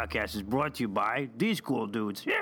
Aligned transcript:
Podcast 0.00 0.34
is 0.34 0.42
brought 0.42 0.76
to 0.76 0.84
you 0.84 0.88
by 0.88 1.28
these 1.36 1.60
cool 1.60 1.86
dudes. 1.86 2.24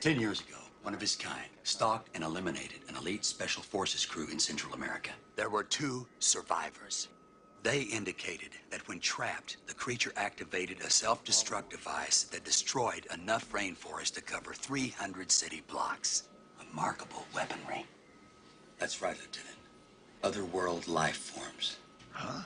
Ten 0.00 0.18
years 0.18 0.40
ago, 0.40 0.56
one 0.82 0.94
of 0.94 1.00
his 1.00 1.14
kind 1.14 1.38
stalked 1.62 2.08
and 2.16 2.24
eliminated 2.24 2.80
an 2.88 2.96
elite 2.96 3.24
special 3.24 3.62
forces 3.62 4.04
crew 4.04 4.26
in 4.32 4.40
Central 4.40 4.74
America. 4.74 5.10
There 5.36 5.50
were 5.50 5.62
two 5.62 6.04
survivors. 6.18 7.06
They 7.68 7.82
indicated 7.82 8.52
that 8.70 8.88
when 8.88 8.98
trapped, 8.98 9.58
the 9.66 9.74
creature 9.74 10.10
activated 10.16 10.80
a 10.80 10.88
self 10.88 11.22
destruct 11.22 11.68
device 11.68 12.22
that 12.22 12.42
destroyed 12.42 13.06
enough 13.12 13.52
rainforest 13.52 14.14
to 14.14 14.22
cover 14.22 14.54
300 14.54 15.30
city 15.30 15.62
blocks. 15.68 16.22
Remarkable 16.58 17.26
weaponry. 17.34 17.84
That's 18.78 19.02
right, 19.02 19.18
Lieutenant. 19.18 19.58
Otherworld 20.24 20.88
life 20.88 21.18
forms. 21.18 21.76
Huh? 22.12 22.40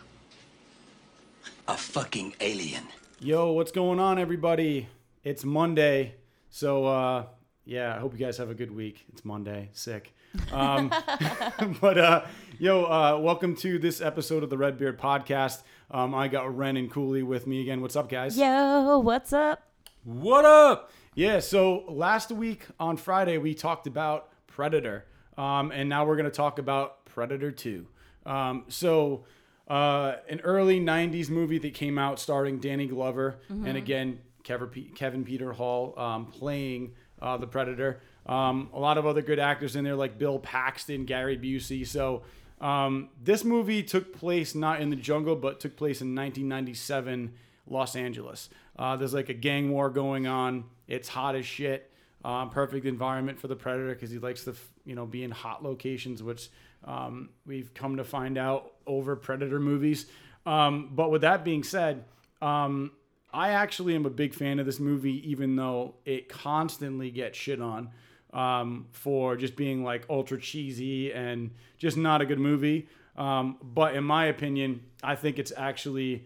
A 1.68 1.76
fucking 1.76 2.34
alien. 2.40 2.88
Yo, 3.20 3.52
what's 3.52 3.70
going 3.70 4.00
on, 4.00 4.18
everybody? 4.18 4.88
It's 5.22 5.44
Monday. 5.44 6.16
So, 6.50 6.86
uh, 6.86 7.26
yeah, 7.64 7.94
I 7.94 8.00
hope 8.00 8.12
you 8.12 8.18
guys 8.18 8.38
have 8.38 8.50
a 8.50 8.54
good 8.54 8.74
week. 8.74 9.04
It's 9.12 9.24
Monday. 9.24 9.68
Sick. 9.72 10.12
Um, 10.50 10.92
but, 11.80 11.98
uh, 11.98 12.24
yo, 12.58 12.84
uh, 12.84 13.18
welcome 13.20 13.56
to 13.56 13.78
this 13.78 14.00
episode 14.00 14.42
of 14.42 14.50
the 14.50 14.58
Redbeard 14.58 14.98
Podcast. 14.98 15.62
Um, 15.90 16.14
I 16.14 16.28
got 16.28 16.56
Ren 16.56 16.76
and 16.76 16.90
Cooley 16.90 17.22
with 17.22 17.46
me 17.46 17.60
again. 17.60 17.80
What's 17.80 17.96
up, 17.96 18.08
guys? 18.08 18.36
Yo, 18.36 18.98
what's 18.98 19.32
up? 19.32 19.62
What 20.04 20.44
up? 20.44 20.90
Yeah, 21.14 21.40
so 21.40 21.84
last 21.88 22.32
week 22.32 22.66
on 22.80 22.96
Friday, 22.96 23.38
we 23.38 23.54
talked 23.54 23.86
about 23.86 24.30
Predator. 24.46 25.04
Um, 25.36 25.70
and 25.70 25.88
now 25.88 26.04
we're 26.04 26.16
going 26.16 26.30
to 26.30 26.36
talk 26.36 26.58
about 26.58 27.04
Predator 27.04 27.50
2. 27.50 27.86
Um, 28.24 28.64
so, 28.68 29.24
uh, 29.68 30.16
an 30.28 30.40
early 30.40 30.80
90s 30.80 31.30
movie 31.30 31.58
that 31.58 31.74
came 31.74 31.98
out 31.98 32.18
starring 32.18 32.58
Danny 32.58 32.86
Glover. 32.86 33.36
And 33.48 33.76
again, 33.76 34.20
Kevin, 34.42 34.90
Kevin 34.94 35.24
Peter 35.24 35.52
Hall 35.52 35.98
um, 35.98 36.26
playing 36.26 36.94
uh, 37.20 37.36
the 37.36 37.46
Predator. 37.46 38.00
Um, 38.26 38.70
a 38.72 38.78
lot 38.78 38.98
of 38.98 39.06
other 39.06 39.22
good 39.22 39.38
actors 39.38 39.74
in 39.76 39.84
there, 39.84 39.96
like 39.96 40.18
Bill 40.18 40.38
Paxton, 40.38 41.04
Gary 41.04 41.36
Busey. 41.36 41.86
So, 41.86 42.22
um, 42.60 43.08
this 43.20 43.44
movie 43.44 43.82
took 43.82 44.16
place 44.16 44.54
not 44.54 44.80
in 44.80 44.90
the 44.90 44.96
jungle, 44.96 45.34
but 45.34 45.58
took 45.58 45.76
place 45.76 46.00
in 46.00 46.14
1997 46.14 47.32
Los 47.66 47.96
Angeles. 47.96 48.48
Uh, 48.78 48.96
there's 48.96 49.12
like 49.12 49.28
a 49.28 49.34
gang 49.34 49.72
war 49.72 49.90
going 49.90 50.28
on. 50.28 50.64
It's 50.86 51.08
hot 51.08 51.34
as 51.34 51.44
shit. 51.44 51.90
Um, 52.24 52.50
perfect 52.50 52.86
environment 52.86 53.40
for 53.40 53.48
the 53.48 53.56
predator 53.56 53.92
because 53.92 54.10
he 54.10 54.18
likes 54.18 54.44
to, 54.44 54.54
you 54.84 54.94
know, 54.94 55.06
be 55.06 55.24
in 55.24 55.32
hot 55.32 55.64
locations, 55.64 56.22
which 56.22 56.50
um, 56.84 57.30
we've 57.44 57.74
come 57.74 57.96
to 57.96 58.04
find 58.04 58.38
out 58.38 58.74
over 58.86 59.16
predator 59.16 59.58
movies. 59.58 60.06
Um, 60.46 60.90
but 60.92 61.10
with 61.10 61.22
that 61.22 61.44
being 61.44 61.64
said, 61.64 62.04
um, 62.40 62.92
I 63.32 63.50
actually 63.50 63.96
am 63.96 64.06
a 64.06 64.10
big 64.10 64.34
fan 64.34 64.60
of 64.60 64.66
this 64.66 64.78
movie, 64.78 65.28
even 65.28 65.56
though 65.56 65.94
it 66.04 66.28
constantly 66.28 67.10
gets 67.10 67.36
shit 67.36 67.60
on 67.60 67.90
um, 68.32 68.86
for 68.92 69.36
just 69.36 69.56
being 69.56 69.84
like 69.84 70.06
ultra 70.08 70.40
cheesy 70.40 71.12
and 71.12 71.50
just 71.78 71.96
not 71.96 72.20
a 72.20 72.26
good 72.26 72.38
movie. 72.38 72.88
Um, 73.16 73.58
but 73.62 73.94
in 73.94 74.04
my 74.04 74.26
opinion, 74.26 74.82
I 75.02 75.16
think 75.16 75.38
it's 75.38 75.52
actually 75.56 76.24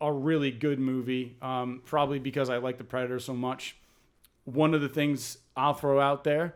a 0.00 0.12
really 0.12 0.50
good 0.50 0.78
movie, 0.78 1.36
um, 1.42 1.82
probably 1.84 2.18
because 2.18 2.50
I 2.50 2.58
like 2.58 2.78
the 2.78 2.84
Predator 2.84 3.18
so 3.18 3.34
much. 3.34 3.76
One 4.44 4.74
of 4.74 4.80
the 4.80 4.88
things 4.88 5.38
I'll 5.56 5.74
throw 5.74 6.00
out 6.00 6.24
there 6.24 6.54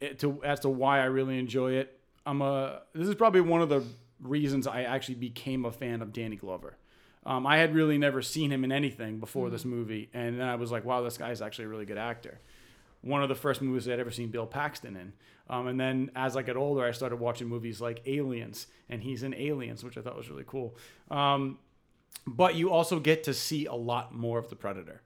it, 0.00 0.18
to, 0.20 0.42
as 0.42 0.60
to 0.60 0.68
why 0.68 1.00
I 1.00 1.04
really 1.04 1.38
enjoy 1.38 1.72
it, 1.72 1.98
I'm 2.24 2.42
a. 2.42 2.80
This 2.92 3.08
is 3.08 3.14
probably 3.14 3.40
one 3.40 3.62
of 3.62 3.68
the 3.68 3.84
reasons 4.20 4.66
I 4.66 4.82
actually 4.82 5.14
became 5.14 5.64
a 5.64 5.70
fan 5.70 6.02
of 6.02 6.12
Danny 6.12 6.36
Glover. 6.36 6.76
Um, 7.24 7.46
I 7.46 7.58
had 7.58 7.74
really 7.74 7.98
never 7.98 8.22
seen 8.22 8.50
him 8.50 8.64
in 8.64 8.72
anything 8.72 9.18
before 9.18 9.50
this 9.50 9.64
movie, 9.64 10.10
and 10.12 10.40
then 10.40 10.48
I 10.48 10.56
was 10.56 10.72
like, 10.72 10.84
"Wow, 10.84 11.02
this 11.02 11.18
guy's 11.18 11.40
actually 11.40 11.66
a 11.66 11.68
really 11.68 11.86
good 11.86 11.98
actor." 11.98 12.40
One 13.06 13.22
of 13.22 13.28
the 13.28 13.34
first 13.34 13.62
movies 13.62 13.88
I'd 13.88 14.00
ever 14.00 14.10
seen 14.10 14.30
Bill 14.30 14.46
Paxton 14.46 14.96
in, 14.96 15.12
um, 15.48 15.68
and 15.68 15.78
then 15.78 16.10
as 16.16 16.36
I 16.36 16.42
got 16.42 16.56
older, 16.56 16.84
I 16.84 16.90
started 16.90 17.16
watching 17.16 17.46
movies 17.46 17.80
like 17.80 18.02
Aliens, 18.06 18.66
and 18.88 19.02
he's 19.02 19.22
in 19.22 19.32
Aliens, 19.34 19.84
which 19.84 19.96
I 19.96 20.00
thought 20.00 20.16
was 20.16 20.28
really 20.28 20.44
cool. 20.46 20.76
Um, 21.10 21.58
but 22.26 22.56
you 22.56 22.70
also 22.72 22.98
get 22.98 23.24
to 23.24 23.34
see 23.34 23.66
a 23.66 23.74
lot 23.74 24.12
more 24.12 24.38
of 24.38 24.50
the 24.50 24.56
predator. 24.56 25.02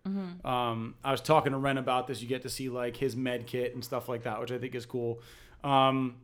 Um, 0.47 0.95
I 1.05 1.11
was 1.11 1.21
talking 1.21 1.53
to 1.53 1.59
Ren 1.59 1.77
about 1.77 2.07
this. 2.07 2.23
You 2.23 2.29
get 2.29 2.43
to 2.43 2.49
see 2.49 2.71
like 2.71 2.97
his 2.97 3.15
med 3.15 3.47
kit 3.47 3.75
and 3.75 3.85
stuff 3.85 4.09
like 4.09 4.23
that, 4.23 4.41
which 4.41 4.51
I 4.51 4.59
think 4.59 4.75
is 4.75 4.87
cool. 4.87 5.21
Um, 5.63 6.17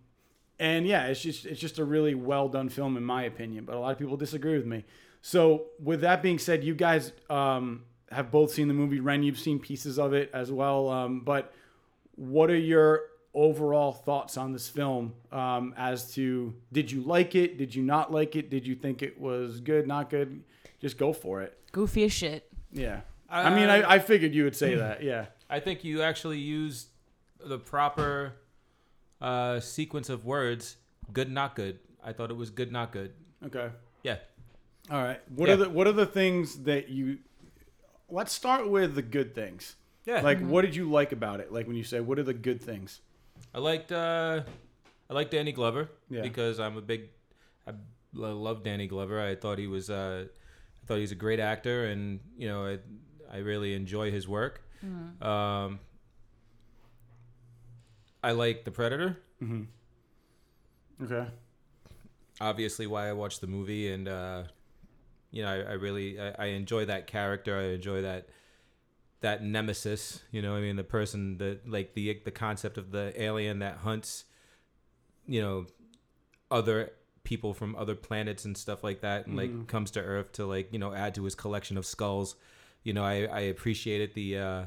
and 0.58 0.86
yeah, 0.86 1.06
it's 1.08 1.20
just 1.20 1.44
it's 1.44 1.60
just 1.60 1.78
a 1.78 1.84
really 1.84 2.14
well 2.14 2.48
done 2.48 2.70
film 2.70 2.96
in 2.96 3.04
my 3.04 3.24
opinion. 3.24 3.66
But 3.66 3.76
a 3.76 3.78
lot 3.78 3.92
of 3.92 3.98
people 3.98 4.16
disagree 4.16 4.56
with 4.56 4.66
me. 4.66 4.84
So 5.20 5.66
with 5.82 6.00
that 6.00 6.22
being 6.22 6.38
said, 6.38 6.64
you 6.64 6.74
guys 6.74 7.12
um, 7.28 7.82
have 8.10 8.30
both 8.30 8.52
seen 8.52 8.68
the 8.68 8.74
movie. 8.74 9.00
Ren, 9.00 9.22
you've 9.22 9.38
seen 9.38 9.58
pieces 9.58 9.98
of 9.98 10.14
it 10.14 10.30
as 10.32 10.50
well. 10.50 10.88
Um, 10.88 11.20
but 11.20 11.52
what 12.16 12.50
are 12.50 12.56
your 12.58 13.02
overall 13.34 13.92
thoughts 13.92 14.36
on 14.36 14.52
this 14.52 14.68
film 14.68 15.12
um, 15.30 15.74
as 15.76 16.12
to 16.14 16.54
did 16.72 16.90
you 16.90 17.02
like 17.02 17.34
it 17.34 17.58
did 17.58 17.74
you 17.74 17.82
not 17.82 18.10
like 18.10 18.34
it 18.34 18.48
did 18.50 18.66
you 18.66 18.74
think 18.74 19.02
it 19.02 19.20
was 19.20 19.60
good 19.60 19.86
not 19.86 20.08
good 20.10 20.42
just 20.80 20.96
go 20.96 21.12
for 21.12 21.42
it 21.42 21.58
Goofy 21.72 22.04
as 22.04 22.12
shit. 22.12 22.50
yeah 22.72 23.00
i 23.28 23.50
mean 23.54 23.68
I, 23.68 23.94
I 23.94 23.98
figured 23.98 24.34
you 24.34 24.44
would 24.44 24.56
say 24.56 24.74
that 24.84 25.02
yeah 25.02 25.26
I 25.48 25.60
think 25.60 25.84
you 25.84 26.02
actually 26.02 26.38
used 26.40 26.88
the 27.38 27.56
proper 27.58 28.32
uh, 29.20 29.60
sequence 29.60 30.08
of 30.08 30.24
words. 30.24 30.76
Good, 31.12 31.30
not 31.30 31.54
good. 31.54 31.78
I 32.02 32.12
thought 32.12 32.32
it 32.32 32.36
was 32.36 32.50
good, 32.50 32.72
not 32.72 32.90
good. 32.90 33.12
okay 33.44 33.68
Yeah. 34.02 34.16
all 34.90 35.02
right 35.04 35.20
what 35.30 35.48
Yeah. 35.48 35.54
are 35.54 35.58
the 35.58 35.68
what 35.70 35.86
are 35.86 35.92
the 35.92 36.06
things 36.06 36.62
that 36.64 36.88
you 36.88 37.18
let's 38.08 38.32
start 38.32 38.68
with 38.68 38.94
the 38.96 39.02
good 39.02 39.34
things 39.36 39.76
Yeah. 40.06 40.20
like 40.22 40.40
what 40.40 40.62
did 40.62 40.74
you 40.76 40.88
like 40.90 41.10
about 41.12 41.40
it 41.40 41.52
like 41.52 41.66
when 41.66 41.76
you 41.76 41.82
say 41.84 41.98
what 42.00 42.18
are 42.18 42.22
the 42.22 42.32
good 42.34 42.62
things 42.62 43.00
I 43.54 43.58
liked 43.58 43.90
uh, 43.92 44.42
I 45.10 45.12
liked 45.14 45.30
Danny 45.32 45.52
Glover 45.52 45.90
Yeah. 46.08 46.22
because 46.22 46.58
I'm 46.60 46.76
a 46.76 46.80
big 46.80 47.10
I 47.66 47.72
lo- 48.14 48.38
love 48.38 48.62
Danny 48.62 48.86
Glover. 48.86 49.20
I 49.20 49.34
thought 49.34 49.58
he 49.58 49.66
was 49.66 49.90
uh, 49.90 50.24
I 50.26 50.86
thought 50.86 50.98
he's 50.98 51.12
a 51.12 51.16
great 51.16 51.40
actor, 51.40 51.86
and 51.86 52.20
you 52.38 52.46
know 52.48 52.64
I 52.66 52.78
I 53.30 53.38
really 53.38 53.74
enjoy 53.74 54.10
his 54.12 54.26
work. 54.28 54.62
Um, 55.20 55.80
I 58.22 58.30
like 58.32 58.64
The 58.64 58.70
Predator. 58.70 59.18
okay 61.02 61.26
obviously 62.40 62.86
why 62.86 63.08
I 63.08 63.12
watched 63.12 63.40
the 63.40 63.46
movie, 63.46 63.90
and 63.92 64.06
uh, 64.08 64.42
you 65.30 65.42
know, 65.42 65.48
I, 65.48 65.70
I 65.70 65.72
really 65.72 66.20
I, 66.20 66.34
I 66.38 66.44
enjoy 66.46 66.84
that 66.86 67.06
character. 67.06 67.58
I 67.58 67.64
enjoy 67.74 68.02
that 68.02 68.28
that 69.20 69.42
nemesis. 69.42 70.22
You 70.30 70.42
know, 70.42 70.54
I 70.54 70.60
mean, 70.60 70.76
the 70.76 70.84
person 70.84 71.38
that 71.38 71.68
like 71.68 71.94
the 71.94 72.20
the 72.24 72.30
concept 72.30 72.78
of 72.78 72.90
the 72.90 73.12
alien 73.20 73.60
that 73.60 73.78
hunts, 73.78 74.24
you 75.26 75.40
know, 75.40 75.66
other 76.50 76.92
people 77.24 77.54
from 77.54 77.74
other 77.76 77.94
planets 77.94 78.44
and 78.44 78.56
stuff 78.56 78.84
like 78.84 79.00
that, 79.00 79.26
and 79.26 79.36
like 79.36 79.66
comes 79.66 79.90
to 79.92 80.00
Earth 80.00 80.32
to 80.32 80.46
like 80.46 80.72
you 80.72 80.78
know 80.78 80.94
add 80.94 81.14
to 81.16 81.24
his 81.24 81.34
collection 81.34 81.76
of 81.76 81.86
skulls. 81.86 82.36
You 82.82 82.92
know, 82.92 83.04
I 83.04 83.24
I 83.24 83.40
appreciated 83.40 84.14
the. 84.14 84.38
Uh, 84.38 84.64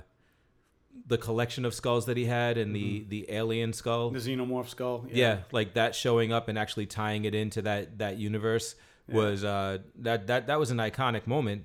the 1.06 1.18
collection 1.18 1.66
of 1.66 1.74
skulls 1.74 2.08
that 2.08 2.18
he 2.18 2.26
had 2.26 2.58
and 2.58 2.76
the 2.76 3.06
the 3.08 3.26
alien 3.30 3.72
skull 3.72 4.10
the 4.10 4.20
xenomorph 4.20 4.68
skull 4.68 5.06
yeah. 5.10 5.40
like 5.52 5.76
that 5.76 5.96
showing 5.96 6.34
up 6.34 6.50
and 6.50 6.58
actually 6.58 6.88
tying 6.88 7.26
it 7.26 7.34
into 7.34 7.62
that 7.62 8.00
that 8.00 8.18
universe 8.18 8.76
was 9.08 9.44
uh 9.44 9.78
that 9.96 10.28
that 10.28 10.48
that 10.48 10.60
was 10.60 10.72
an 10.72 10.78
iconic 10.78 11.26
moment 11.26 11.64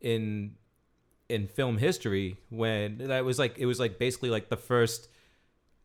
in 0.00 0.52
in 1.30 1.46
film 1.46 1.78
history 1.78 2.36
when 2.50 2.98
that 2.98 3.24
was 3.24 3.38
like 3.38 3.58
it 3.58 3.66
was 3.66 3.78
like 3.78 3.98
basically 3.98 4.30
like 4.30 4.48
the 4.48 4.56
first 4.56 5.08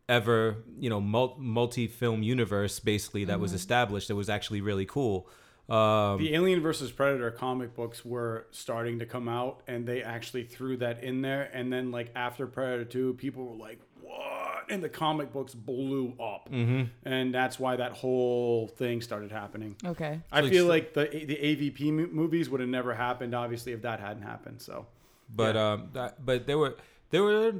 ever 0.08 0.56
you 0.78 0.90
know 0.90 1.00
multi-film 1.00 2.22
universe 2.22 2.78
basically 2.80 3.24
that 3.24 3.40
was 3.40 3.52
established 3.52 4.08
that 4.08 4.14
was 4.14 4.28
actually 4.28 4.60
really 4.60 4.86
cool 4.86 5.28
um 5.68 6.18
the 6.18 6.32
Alien 6.34 6.60
versus 6.60 6.92
Predator 6.92 7.30
comic 7.32 7.74
books 7.74 8.04
were 8.04 8.46
starting 8.52 9.00
to 9.00 9.06
come 9.06 9.28
out, 9.28 9.62
and 9.66 9.84
they 9.84 10.00
actually 10.00 10.44
threw 10.44 10.76
that 10.76 11.02
in 11.02 11.22
there. 11.22 11.50
And 11.52 11.72
then, 11.72 11.90
like 11.90 12.12
after 12.14 12.46
Predator 12.46 12.84
Two, 12.84 13.14
people 13.14 13.44
were 13.44 13.56
like, 13.56 13.80
"What?" 14.00 14.66
And 14.68 14.80
the 14.80 14.88
comic 14.88 15.32
books 15.32 15.54
blew 15.54 16.14
up, 16.20 16.48
mm-hmm. 16.52 16.84
and 17.04 17.34
that's 17.34 17.58
why 17.58 17.74
that 17.74 17.94
whole 17.94 18.68
thing 18.68 19.00
started 19.02 19.32
happening. 19.32 19.74
Okay. 19.84 20.20
I 20.30 20.42
So 20.42 20.48
feel 20.50 20.66
like 20.66 20.94
the 20.94 21.06
the 21.06 21.36
AVP 21.36 22.12
movies 22.12 22.48
would 22.48 22.60
have 22.60 22.68
never 22.68 22.94
happened, 22.94 23.34
obviously, 23.34 23.72
if 23.72 23.82
that 23.82 23.98
hadn't 23.98 24.22
happened. 24.22 24.62
So, 24.62 24.86
but 25.28 25.56
um 25.56 25.88
that, 25.92 26.24
but 26.24 26.46
there 26.46 26.58
were 26.58 26.76
there 27.10 27.22
were 27.22 27.52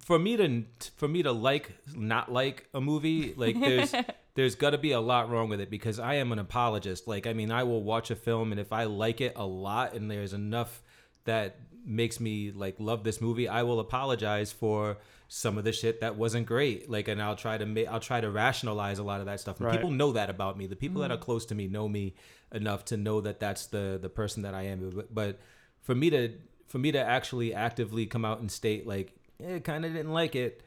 for 0.00 0.18
me 0.18 0.36
to 0.36 0.64
for 0.96 1.08
me 1.08 1.22
to 1.22 1.32
like 1.32 1.72
not 1.94 2.30
like 2.30 2.68
a 2.74 2.80
movie 2.80 3.34
like 3.36 3.58
there's 3.58 3.94
there's 4.34 4.54
got 4.54 4.70
to 4.70 4.78
be 4.78 4.92
a 4.92 5.00
lot 5.00 5.30
wrong 5.30 5.48
with 5.48 5.60
it 5.60 5.70
because 5.70 5.98
I 5.98 6.14
am 6.14 6.30
an 6.32 6.38
apologist 6.38 7.08
like 7.08 7.26
I 7.26 7.32
mean 7.32 7.50
I 7.50 7.62
will 7.64 7.82
watch 7.82 8.10
a 8.10 8.16
film 8.16 8.52
and 8.52 8.60
if 8.60 8.72
I 8.72 8.84
like 8.84 9.20
it 9.20 9.32
a 9.36 9.46
lot 9.46 9.94
and 9.94 10.10
there's 10.10 10.32
enough 10.32 10.82
that 11.24 11.56
makes 11.84 12.20
me 12.20 12.50
like 12.50 12.76
love 12.78 13.02
this 13.02 13.20
movie. 13.20 13.48
I 13.48 13.62
will 13.62 13.80
apologize 13.80 14.52
for 14.52 14.98
some 15.26 15.58
of 15.58 15.64
the 15.64 15.72
shit 15.72 16.00
that 16.00 16.16
wasn't 16.16 16.46
great. 16.46 16.88
Like, 16.88 17.08
and 17.08 17.20
I'll 17.20 17.36
try 17.36 17.58
to 17.58 17.66
make, 17.66 17.88
I'll 17.88 18.00
try 18.00 18.20
to 18.20 18.30
rationalize 18.30 18.98
a 18.98 19.02
lot 19.02 19.20
of 19.20 19.26
that 19.26 19.40
stuff. 19.40 19.58
And 19.58 19.66
Right. 19.66 19.76
people 19.76 19.90
know 19.90 20.12
that 20.12 20.30
about 20.30 20.56
me. 20.58 20.66
The 20.66 20.76
people 20.76 21.02
that 21.02 21.10
are 21.10 21.16
close 21.18 21.46
to 21.46 21.54
me 21.54 21.66
know 21.66 21.88
me 21.88 22.14
enough 22.52 22.84
to 22.86 22.96
know 22.96 23.20
that 23.22 23.40
that's 23.40 23.66
the 23.66 23.98
the 24.00 24.08
person 24.08 24.42
that 24.42 24.54
I 24.54 24.62
am. 24.64 24.90
But, 24.90 25.14
but 25.14 25.38
for 25.80 25.94
me 25.94 26.10
to 26.10 26.32
for 26.68 26.78
me 26.78 26.92
to 26.92 26.98
actually 26.98 27.52
actively 27.54 28.06
come 28.06 28.24
out 28.24 28.40
and 28.40 28.50
state 28.50 28.86
like, 28.86 29.12
eh, 29.42 29.58
kind 29.60 29.84
of 29.84 29.92
didn't 29.92 30.12
like 30.12 30.36
it, 30.36 30.62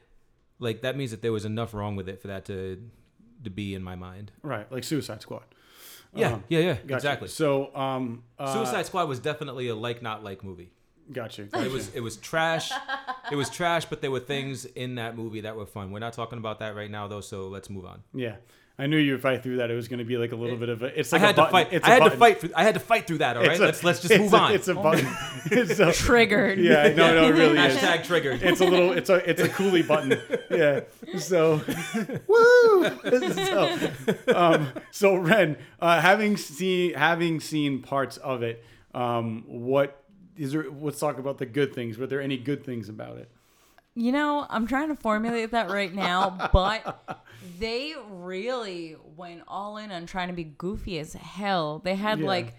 like 0.58 0.82
that 0.82 0.96
means 0.96 1.10
that 1.12 1.22
there 1.22 1.32
was 1.32 1.44
enough 1.44 1.72
wrong 1.74 1.96
with 1.96 2.08
it 2.08 2.20
for 2.20 2.28
that 2.28 2.44
to 2.46 2.82
to 3.44 3.50
be 3.50 3.74
in 3.74 3.82
my 3.82 3.96
mind. 3.96 4.30
Right, 4.42 4.70
like 4.70 4.84
Suicide 4.84 5.22
Squad. 5.22 5.44
Yeah, 6.14 6.40
yeah, 6.48 6.58
yeah, 6.58 6.74
Gotcha. 6.74 6.94
exactly. 6.94 7.28
So, 7.28 7.74
um, 7.74 8.22
uh, 8.38 8.52
Suicide 8.52 8.84
Squad 8.86 9.08
was 9.08 9.18
definitely 9.18 9.68
a 9.68 9.74
like 9.74 10.02
not 10.02 10.22
like 10.22 10.44
movie. 10.44 10.70
Gotcha. 11.10 11.48
It 11.54 11.70
was 11.72 11.88
it 11.94 12.00
was 12.00 12.16
trash. 12.16 12.70
It 13.30 13.36
was 13.36 13.48
trash, 13.50 13.86
but 13.86 14.00
there 14.02 14.10
were 14.10 14.20
things 14.20 14.64
in 14.64 14.96
that 14.96 15.16
movie 15.16 15.40
that 15.40 15.56
were 15.56 15.66
fun. 15.66 15.90
We're 15.90 15.98
not 16.00 16.12
talking 16.12 16.38
about 16.38 16.58
that 16.60 16.76
right 16.76 16.90
now 16.90 17.08
though, 17.08 17.20
so 17.22 17.48
let's 17.48 17.70
move 17.70 17.86
on. 17.86 18.02
Yeah, 18.14 18.36
I 18.78 18.86
knew 18.86 18.96
you 18.96 19.14
if 19.14 19.24
I 19.26 19.36
threw 19.36 19.58
that, 19.58 19.70
it 19.70 19.74
was 19.74 19.86
going 19.86 19.98
to 19.98 20.04
be 20.04 20.16
like 20.16 20.32
a 20.32 20.36
little 20.36 20.56
bit 20.56 20.68
of 20.70 20.82
a. 20.82 20.98
It's 20.98 21.12
I 21.12 21.16
like 21.18 21.22
a 21.22 21.26
had 21.26 21.36
to 21.36 21.46
fight. 21.50 21.68
It's 21.72 21.86
I 21.86 21.90
a 21.96 22.00
had 22.02 22.10
to 22.10 22.16
fight. 22.16 22.40
Through, 22.40 22.50
I 22.56 22.62
had 22.64 22.74
to 22.74 22.80
fight 22.80 23.06
through 23.06 23.18
that. 23.18 23.36
All 23.36 23.42
right, 23.42 23.52
It's 23.52 23.60
a- 23.60 23.64
let's 23.64 23.84
let's 23.84 24.00
just 24.08 24.18
move 24.18 24.32
a- 24.32 24.36
on. 24.38 24.52
It's 24.54 24.68
a 24.68 24.74
button. 24.74 25.06
It's 25.46 25.78
a, 25.78 25.92
Triggered. 25.92 26.58
yeah, 26.58 26.88
no, 26.94 27.14
no, 27.14 27.24
it 27.28 27.32
really 27.32 27.58
is. 27.58 27.76
Hashtag 27.76 28.04
triggered. 28.04 28.42
It's 28.42 28.60
a 28.60 28.64
little. 28.64 28.92
It's 28.92 29.10
a. 29.10 29.28
It's 29.28 29.42
a 29.42 29.48
Cooley 29.48 29.82
button. 29.82 30.18
Yeah. 30.50 30.80
So, 31.18 31.60
woo. 32.26 32.90
So, 33.34 33.90
um, 34.34 34.68
so 34.90 35.14
Ren, 35.16 35.56
uh, 35.80 36.00
having 36.00 36.36
seen 36.36 36.94
having 36.94 37.40
seen 37.40 37.82
parts 37.82 38.16
of 38.18 38.42
it, 38.42 38.64
um, 38.94 39.44
what 39.46 40.02
is 40.36 40.52
there? 40.52 40.66
Let's 40.70 40.98
talk 40.98 41.18
about 41.18 41.38
the 41.38 41.46
good 41.46 41.74
things. 41.74 41.98
Were 41.98 42.06
there 42.06 42.20
any 42.22 42.36
good 42.38 42.64
things 42.64 42.88
about 42.88 43.18
it? 43.18 43.30
You 43.94 44.10
know, 44.12 44.46
I'm 44.48 44.66
trying 44.66 44.88
to 44.88 44.96
formulate 44.96 45.50
that 45.50 45.70
right 45.70 45.92
now, 45.92 46.48
but 46.52 47.22
they 47.58 47.92
really 48.08 48.96
went 49.16 49.42
all 49.46 49.76
in 49.76 49.90
on 49.92 50.06
trying 50.06 50.28
to 50.28 50.34
be 50.34 50.44
goofy 50.44 50.98
as 50.98 51.12
hell. 51.12 51.80
They 51.84 51.94
had 51.94 52.20
Yeah. 52.20 52.26
like 52.26 52.54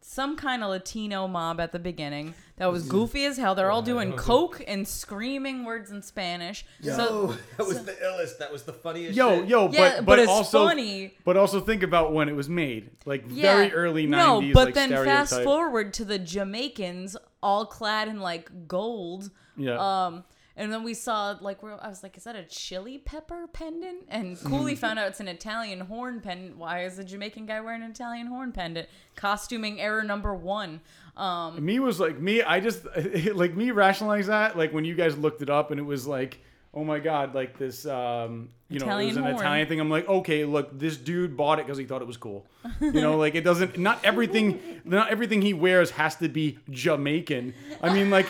some 0.00 0.36
kind 0.36 0.64
of 0.64 0.70
Latino 0.70 1.28
mob 1.28 1.60
at 1.60 1.72
the 1.72 1.78
beginning 1.78 2.34
that 2.56 2.72
was 2.72 2.88
goofy 2.88 3.24
as 3.26 3.36
hell. 3.36 3.54
They're 3.54 3.70
all 3.70 3.82
doing 3.82 4.14
coke 4.14 4.62
and 4.66 4.86
screaming 4.88 5.64
words 5.64 5.90
in 5.90 6.00
Spanish. 6.02 6.64
So 6.82 7.36
that 7.58 7.66
was 7.66 7.84
the 7.84 7.92
illest. 7.92 8.38
That 8.38 8.50
was 8.50 8.62
the 8.64 8.72
funniest. 8.72 9.14
Yo, 9.16 9.40
shit. 9.40 9.48
yo, 9.48 9.68
Yeah, 9.70 9.96
but 9.98 10.06
but 10.06 10.18
it's 10.20 10.28
also, 10.30 10.66
funny. 10.66 11.14
But 11.24 11.36
also 11.36 11.60
think 11.60 11.82
about 11.82 12.12
when 12.14 12.28
it 12.30 12.34
was 12.34 12.48
made, 12.48 12.90
like 13.04 13.24
Yeah. 13.28 13.56
very 13.56 13.72
early 13.72 14.06
nineties. 14.06 14.26
No, 14.26 14.40
'90s. 14.40 14.54
but 14.54 14.64
like 14.66 14.74
then 14.74 14.90
fast 14.90 15.42
forward 15.42 15.92
to 15.94 16.04
the 16.04 16.18
Jamaicans, 16.18 17.16
all 17.42 17.66
clad 17.66 18.08
in 18.08 18.20
like 18.20 18.50
gold. 18.66 19.30
Yeah. 19.56 19.76
Um, 20.06 20.24
and 20.56 20.72
then 20.72 20.82
we 20.82 20.94
saw 20.94 21.36
like 21.40 21.62
I 21.62 21.88
was 21.88 22.02
like, 22.02 22.16
is 22.16 22.24
that 22.24 22.36
a 22.36 22.44
chili 22.44 22.98
pepper 22.98 23.46
pendant? 23.52 24.04
And. 24.08 24.38
Cooley 24.38 24.74
found 24.74 24.98
out 24.98 25.08
it's 25.08 25.20
an 25.20 25.28
Italian 25.28 25.80
horn 25.80 26.20
pendant. 26.20 26.56
Why 26.56 26.84
is 26.84 26.98
a 26.98 27.04
Jamaican 27.04 27.46
guy 27.46 27.60
wearing 27.60 27.82
an 27.82 27.90
Italian 27.90 28.26
horn 28.26 28.52
pendant? 28.52 28.88
Costuming 29.16 29.80
error 29.80 30.02
number 30.02 30.34
one. 30.34 30.80
Um, 31.16 31.62
me 31.62 31.78
was 31.78 32.00
like 32.00 32.18
me 32.18 32.42
i 32.42 32.58
just 32.58 32.86
like 33.34 33.54
me 33.54 33.70
rationalize 33.70 34.28
that 34.28 34.56
like 34.56 34.72
when 34.72 34.86
you 34.86 34.94
guys 34.94 35.14
looked 35.14 35.42
it 35.42 35.50
up 35.50 35.70
and 35.70 35.78
it 35.78 35.82
was 35.82 36.06
like 36.06 36.40
oh 36.72 36.84
my 36.84 36.98
god 37.00 37.34
like 37.34 37.58
this 37.58 37.84
um 37.84 38.48
you 38.70 38.78
know 38.78 38.98
it 38.98 39.08
was 39.08 39.16
an 39.18 39.24
horn. 39.24 39.34
italian 39.34 39.68
thing 39.68 39.78
i'm 39.78 39.90
like 39.90 40.08
okay 40.08 40.46
look 40.46 40.78
this 40.78 40.96
dude 40.96 41.36
bought 41.36 41.58
it 41.58 41.66
because 41.66 41.76
he 41.76 41.84
thought 41.84 42.00
it 42.00 42.06
was 42.06 42.16
cool 42.16 42.46
you 42.80 42.92
know 42.92 43.18
like 43.18 43.34
it 43.34 43.42
doesn't 43.42 43.76
not 43.76 44.02
everything 44.04 44.58
not 44.86 45.10
everything 45.10 45.42
he 45.42 45.52
wears 45.52 45.90
has 45.90 46.16
to 46.16 46.30
be 46.30 46.58
jamaican 46.70 47.52
i 47.82 47.92
mean 47.92 48.08
like 48.08 48.26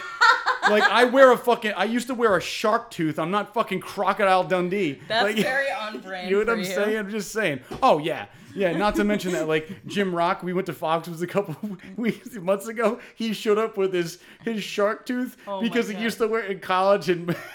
like 0.72 0.82
i 0.90 1.04
wear 1.04 1.30
a 1.32 1.36
fucking 1.38 1.72
i 1.76 1.84
used 1.84 2.06
to 2.08 2.14
wear 2.14 2.36
a 2.36 2.40
shark 2.40 2.90
tooth 2.90 3.18
i'm 3.18 3.30
not 3.30 3.54
fucking 3.54 3.80
crocodile 3.80 4.44
dundee 4.44 4.98
that's 5.08 5.24
like, 5.24 5.36
very 5.44 5.70
on 5.70 6.00
brand. 6.00 6.28
you 6.28 6.32
know 6.32 6.38
what 6.40 6.46
for 6.46 6.52
I'm 6.54 6.58
you. 6.60 6.64
saying? 6.64 6.96
I'm 6.98 7.10
just 7.10 7.32
saying. 7.32 7.60
Oh 7.82 7.98
yeah, 7.98 8.26
yeah. 8.54 8.72
Not 8.76 8.94
to 8.96 9.04
mention 9.04 9.32
that 9.32 9.48
like 9.48 9.86
Jim 9.86 10.14
Rock, 10.14 10.42
we 10.42 10.52
went 10.52 10.66
to 10.66 10.72
Fox 10.72 11.08
was 11.08 11.22
a 11.22 11.26
couple 11.26 11.56
weeks 11.96 12.34
months 12.36 12.68
ago. 12.68 12.98
He 13.14 13.32
showed 13.32 13.58
up 13.58 13.76
with 13.76 13.92
his 13.92 14.18
his 14.44 14.62
shark 14.62 15.06
tooth 15.06 15.36
Oh 15.46 15.60
because 15.60 15.88
he 15.88 15.96
used 15.96 16.18
to 16.18 16.26
wear 16.28 16.42
it 16.44 16.50
in 16.50 16.60
college 16.60 17.08
and. 17.08 17.34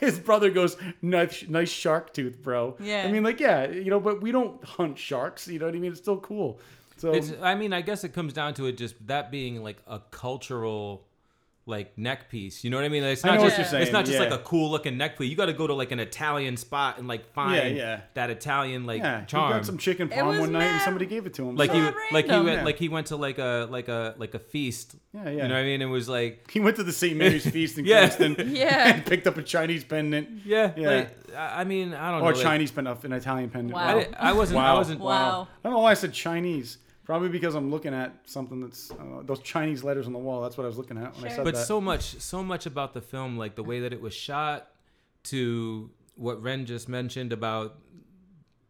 His 0.00 0.18
brother 0.18 0.50
goes, 0.50 0.76
nice, 1.00 1.44
nice 1.48 1.70
shark 1.70 2.12
tooth, 2.12 2.42
bro. 2.42 2.76
Yeah. 2.80 3.04
I 3.06 3.12
mean, 3.12 3.22
like, 3.22 3.38
yeah, 3.38 3.68
you 3.68 3.88
know, 3.88 4.00
but 4.00 4.20
we 4.20 4.32
don't 4.32 4.62
hunt 4.64 4.98
sharks. 4.98 5.46
You 5.46 5.60
know 5.60 5.66
what 5.66 5.74
I 5.76 5.78
mean? 5.78 5.92
It's 5.92 6.00
still 6.00 6.18
cool. 6.18 6.58
So 6.96 7.12
It's, 7.12 7.32
I 7.40 7.54
mean, 7.54 7.72
I 7.72 7.80
guess 7.80 8.02
it 8.02 8.12
comes 8.12 8.32
down 8.32 8.54
to 8.54 8.66
it 8.66 8.76
just 8.76 8.94
that 9.06 9.30
being 9.30 9.62
like 9.62 9.76
a 9.86 10.00
cultural 10.10 11.06
like 11.68 11.96
neck 11.98 12.30
piece. 12.30 12.64
You 12.64 12.70
know 12.70 12.78
what 12.78 12.84
I 12.86 12.88
mean? 12.88 13.04
It's 13.04 13.24
I 13.24 13.28
not 13.28 13.34
know 13.36 13.40
what 13.42 13.48
just 13.48 13.58
you're 13.58 13.66
saying, 13.68 13.82
it's 13.82 13.92
not 13.92 14.06
just 14.06 14.18
like 14.18 14.30
a 14.32 14.38
cool 14.38 14.70
looking 14.70 14.96
neck 14.96 15.18
piece. 15.18 15.28
You 15.30 15.36
got 15.36 15.46
to 15.46 15.52
go 15.52 15.66
to 15.66 15.74
like 15.74 15.92
an 15.92 16.00
Italian 16.00 16.56
spot 16.56 16.98
and 16.98 17.06
like 17.06 17.30
find 17.34 17.54
Yeah, 17.56 17.66
yeah. 17.84 18.00
that 18.14 18.30
Italian 18.30 18.86
like 18.86 19.02
yeah, 19.02 19.20
he 19.20 19.26
charm. 19.26 19.52
got 19.52 19.66
some 19.66 19.76
chicken 19.78 20.10
It 20.10 20.14
parm 20.16 20.40
one 20.40 20.52
night 20.52 20.64
and 20.64 20.80
somebody 20.82 21.04
gave 21.06 21.26
it 21.26 21.34
to 21.34 21.48
him. 21.48 21.56
like 21.56 21.70
So- 21.70 21.76
he 21.76 21.80
Mad 21.82 21.94
like 22.10 22.24
he 22.24 22.30
went 22.32 22.46
Yeah. 22.48 22.64
like 22.64 22.76
he 22.78 22.88
went 22.88 23.06
to 23.08 23.16
like 23.16 23.38
a 23.38 23.68
like 23.70 23.88
a 23.88 24.14
like 24.18 24.34
a 24.34 24.38
feast. 24.38 24.96
Yeah, 25.12 25.24
yeah. 25.24 25.30
You 25.30 25.36
know 25.36 25.48
what 25.48 25.54
I 25.56 25.62
mean? 25.64 25.82
It 25.82 25.86
was 25.86 26.08
like 26.08 26.50
he 26.54 26.58
went 26.60 26.76
to 26.76 26.82
the 26.82 26.92
St. 26.92 27.16
Mary's 27.16 27.48
feast 27.56 27.78
in 27.78 27.84
Yeah. 27.84 28.10
Yeah. 28.18 28.94
and 28.94 29.04
picked 29.06 29.26
up 29.26 29.36
a 29.36 29.42
Chinese 29.42 29.84
pendant. 29.84 30.28
yeah, 30.44 30.72
Yeah. 30.76 30.88
like, 30.90 31.34
I 31.36 31.60
I 31.60 31.64
mean, 31.64 31.92
I 31.92 32.10
don't 32.10 32.20
know. 32.20 32.28
Or 32.28 32.32
like, 32.32 32.42
Chinese 32.42 32.70
pendant, 32.72 33.04
an 33.04 33.12
Italian 33.12 33.50
pendant. 33.50 33.74
Wow. 33.74 33.98
I, 33.98 34.08
I 34.30 34.32
wasn't. 34.32 34.58
I 34.58 34.72
Wow. 34.72 34.76
wasn't. 34.78 35.00
Wow. 35.00 35.48
I 35.50 35.68
don't 35.68 35.72
know 35.74 35.80
why 35.82 35.90
I 35.90 35.94
said 35.94 36.12
Chinese. 36.14 36.78
Probably 37.08 37.30
because 37.30 37.54
I'm 37.54 37.70
looking 37.70 37.94
at 37.94 38.12
something 38.26 38.60
that's 38.60 38.90
uh, 38.90 39.22
those 39.24 39.40
Chinese 39.40 39.82
letters 39.82 40.06
on 40.06 40.12
the 40.12 40.18
wall. 40.18 40.42
That's 40.42 40.58
what 40.58 40.64
I 40.64 40.66
was 40.66 40.76
looking 40.76 40.98
at 40.98 41.14
when 41.16 41.24
I 41.24 41.28
Sure. 41.28 41.36
said 41.36 41.44
but 41.44 41.54
that. 41.54 41.64
so 41.66 41.80
much 41.80 42.20
so 42.20 42.44
much 42.44 42.66
about 42.66 42.92
the 42.92 43.00
film 43.00 43.38
like 43.38 43.56
the 43.56 43.64
way 43.64 43.80
that 43.80 43.92
it 43.94 44.00
was 44.02 44.12
shot 44.14 44.68
to 45.24 45.90
what 46.16 46.42
ren 46.42 46.66
just 46.66 46.88
mentioned 46.88 47.32
about 47.32 47.78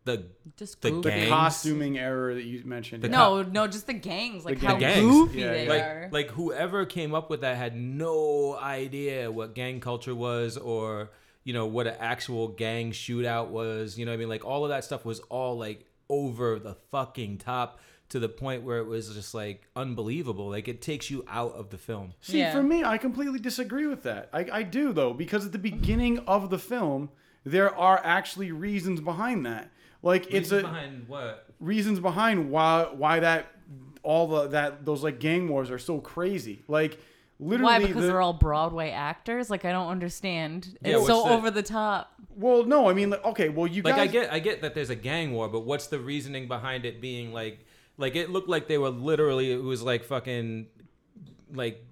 the 0.04 0.25
Just 0.57 0.80
The 0.80 0.90
goofy. 0.92 1.11
the 1.25 1.28
costuming 1.28 1.99
error 1.99 2.33
that 2.35 2.45
you 2.45 2.62
mentioned. 2.64 3.02
The 3.02 3.09
No, 3.09 3.42
no, 3.42 3.66
just 3.66 3.87
the 3.87 3.92
gangs. 3.92 4.45
Like 4.45 4.61
The 4.61 4.66
how 4.68 4.76
gangs. 4.78 5.02
goofy 5.02 5.40
Yeah, 5.40 5.50
they 5.52 5.64
yeah. 5.64 5.71
like 5.71 5.83
are. 5.83 6.09
like 6.12 6.30
whoever 6.30 6.87
came 6.87 7.14
up 7.14 7.28
with 7.30 7.40
that 7.42 7.57
had 7.57 7.76
no 7.76 8.57
idea 8.57 9.30
what 9.30 9.54
gang 9.54 9.80
culture 9.80 10.14
was 10.14 10.57
or 10.57 11.11
you 11.45 11.52
know 11.52 11.66
what 11.66 11.87
an 11.87 11.97
actual 11.99 12.49
gang 12.49 12.92
shootout 12.92 13.49
was 13.49 13.99
you 13.99 14.04
know 14.07 14.12
what 14.12 14.16
i 14.16 14.18
mean 14.18 14.28
like 14.28 14.45
all 14.45 14.64
of 14.64 14.68
that 14.71 14.85
stuff 14.85 15.04
was 15.04 15.18
all 15.30 15.57
like 15.59 15.87
over 16.09 16.59
the 16.59 16.75
fucking 16.91 17.38
top 17.38 17.79
to 18.09 18.19
the 18.19 18.29
point 18.29 18.62
where 18.62 18.79
it 18.79 18.87
was 18.87 19.15
just 19.15 19.35
like 19.35 19.69
unbelievable 19.77 20.49
like 20.49 20.67
it 20.67 20.81
takes 20.81 21.11
you 21.11 21.23
out 21.29 21.53
of 21.55 21.69
the 21.71 21.77
film 21.77 22.15
See, 22.23 22.38
Yeah. 22.38 22.53
for 22.53 22.62
me, 22.62 22.83
I 22.83 22.97
completely 22.97 23.38
disagree 23.38 23.87
with 23.87 24.03
that. 24.05 24.31
I, 24.33 24.47
I 24.50 24.62
do 24.62 24.93
though, 24.95 25.12
because 25.12 25.45
at 25.45 25.53
the 25.53 25.59
beginning 25.59 26.21
of 26.21 26.49
the 26.49 26.59
film, 26.59 27.11
there 27.45 27.75
are 27.77 28.00
actually 28.03 28.50
reasons 28.53 29.00
behind 29.00 29.45
that. 29.45 29.71
Like 30.03 30.33
it's 30.33 30.53
a 30.53 30.62
behind 30.62 31.09
what 31.09 31.47
reasons 31.61 32.00
behind 32.00 32.50
why 32.50 32.88
why 32.95 33.21
that 33.21 33.53
all 34.03 34.27
the 34.29 34.47
that 34.49 34.87
those 34.87 35.03
like 35.03 35.19
gang 35.21 35.49
wars 35.49 35.71
are 35.71 35.79
so 35.79 35.99
crazy. 35.99 36.65
Like 36.69 36.99
literally, 37.38 37.64
Why? 37.73 37.78
Because 37.80 37.95
the- 38.02 38.09
they're 38.09 38.21
all 38.21 38.33
Broadway 38.33 38.90
actors. 38.90 39.50
Like 39.50 39.64
I 39.64 39.73
don't 39.73 39.88
understand. 39.88 40.76
Yeah, 40.85 40.97
It's 40.99 41.07
so 41.07 41.25
the- 41.25 41.30
over 41.30 41.50
the 41.50 41.62
top. 41.62 42.12
well, 42.35 42.64
no, 42.64 42.88
I 42.88 42.95
mean, 42.95 43.11
like, 43.11 43.25
okay, 43.25 43.49
well, 43.49 43.66
you 43.66 43.83
like 43.83 43.97
guys, 43.97 44.09
I 44.09 44.12
get 44.12 44.33
I 44.33 44.38
get 44.38 44.62
that 44.62 44.75
there's 44.75 44.90
a 44.90 44.97
gang 44.97 45.33
war, 45.33 45.49
but 45.49 45.61
what's 45.61 45.87
the 45.88 45.99
reasoning 45.99 46.49
behind 46.49 46.85
it 46.85 47.00
being 47.00 47.33
like 47.33 47.64
like 47.97 48.14
it 48.16 48.30
looked 48.30 48.49
like 48.49 48.68
they 48.68 48.78
were 48.78 48.90
literally 48.90 49.50
it 49.52 49.62
was 49.62 49.83
like 49.83 50.04
fucking 50.04 50.66
like 51.52 51.85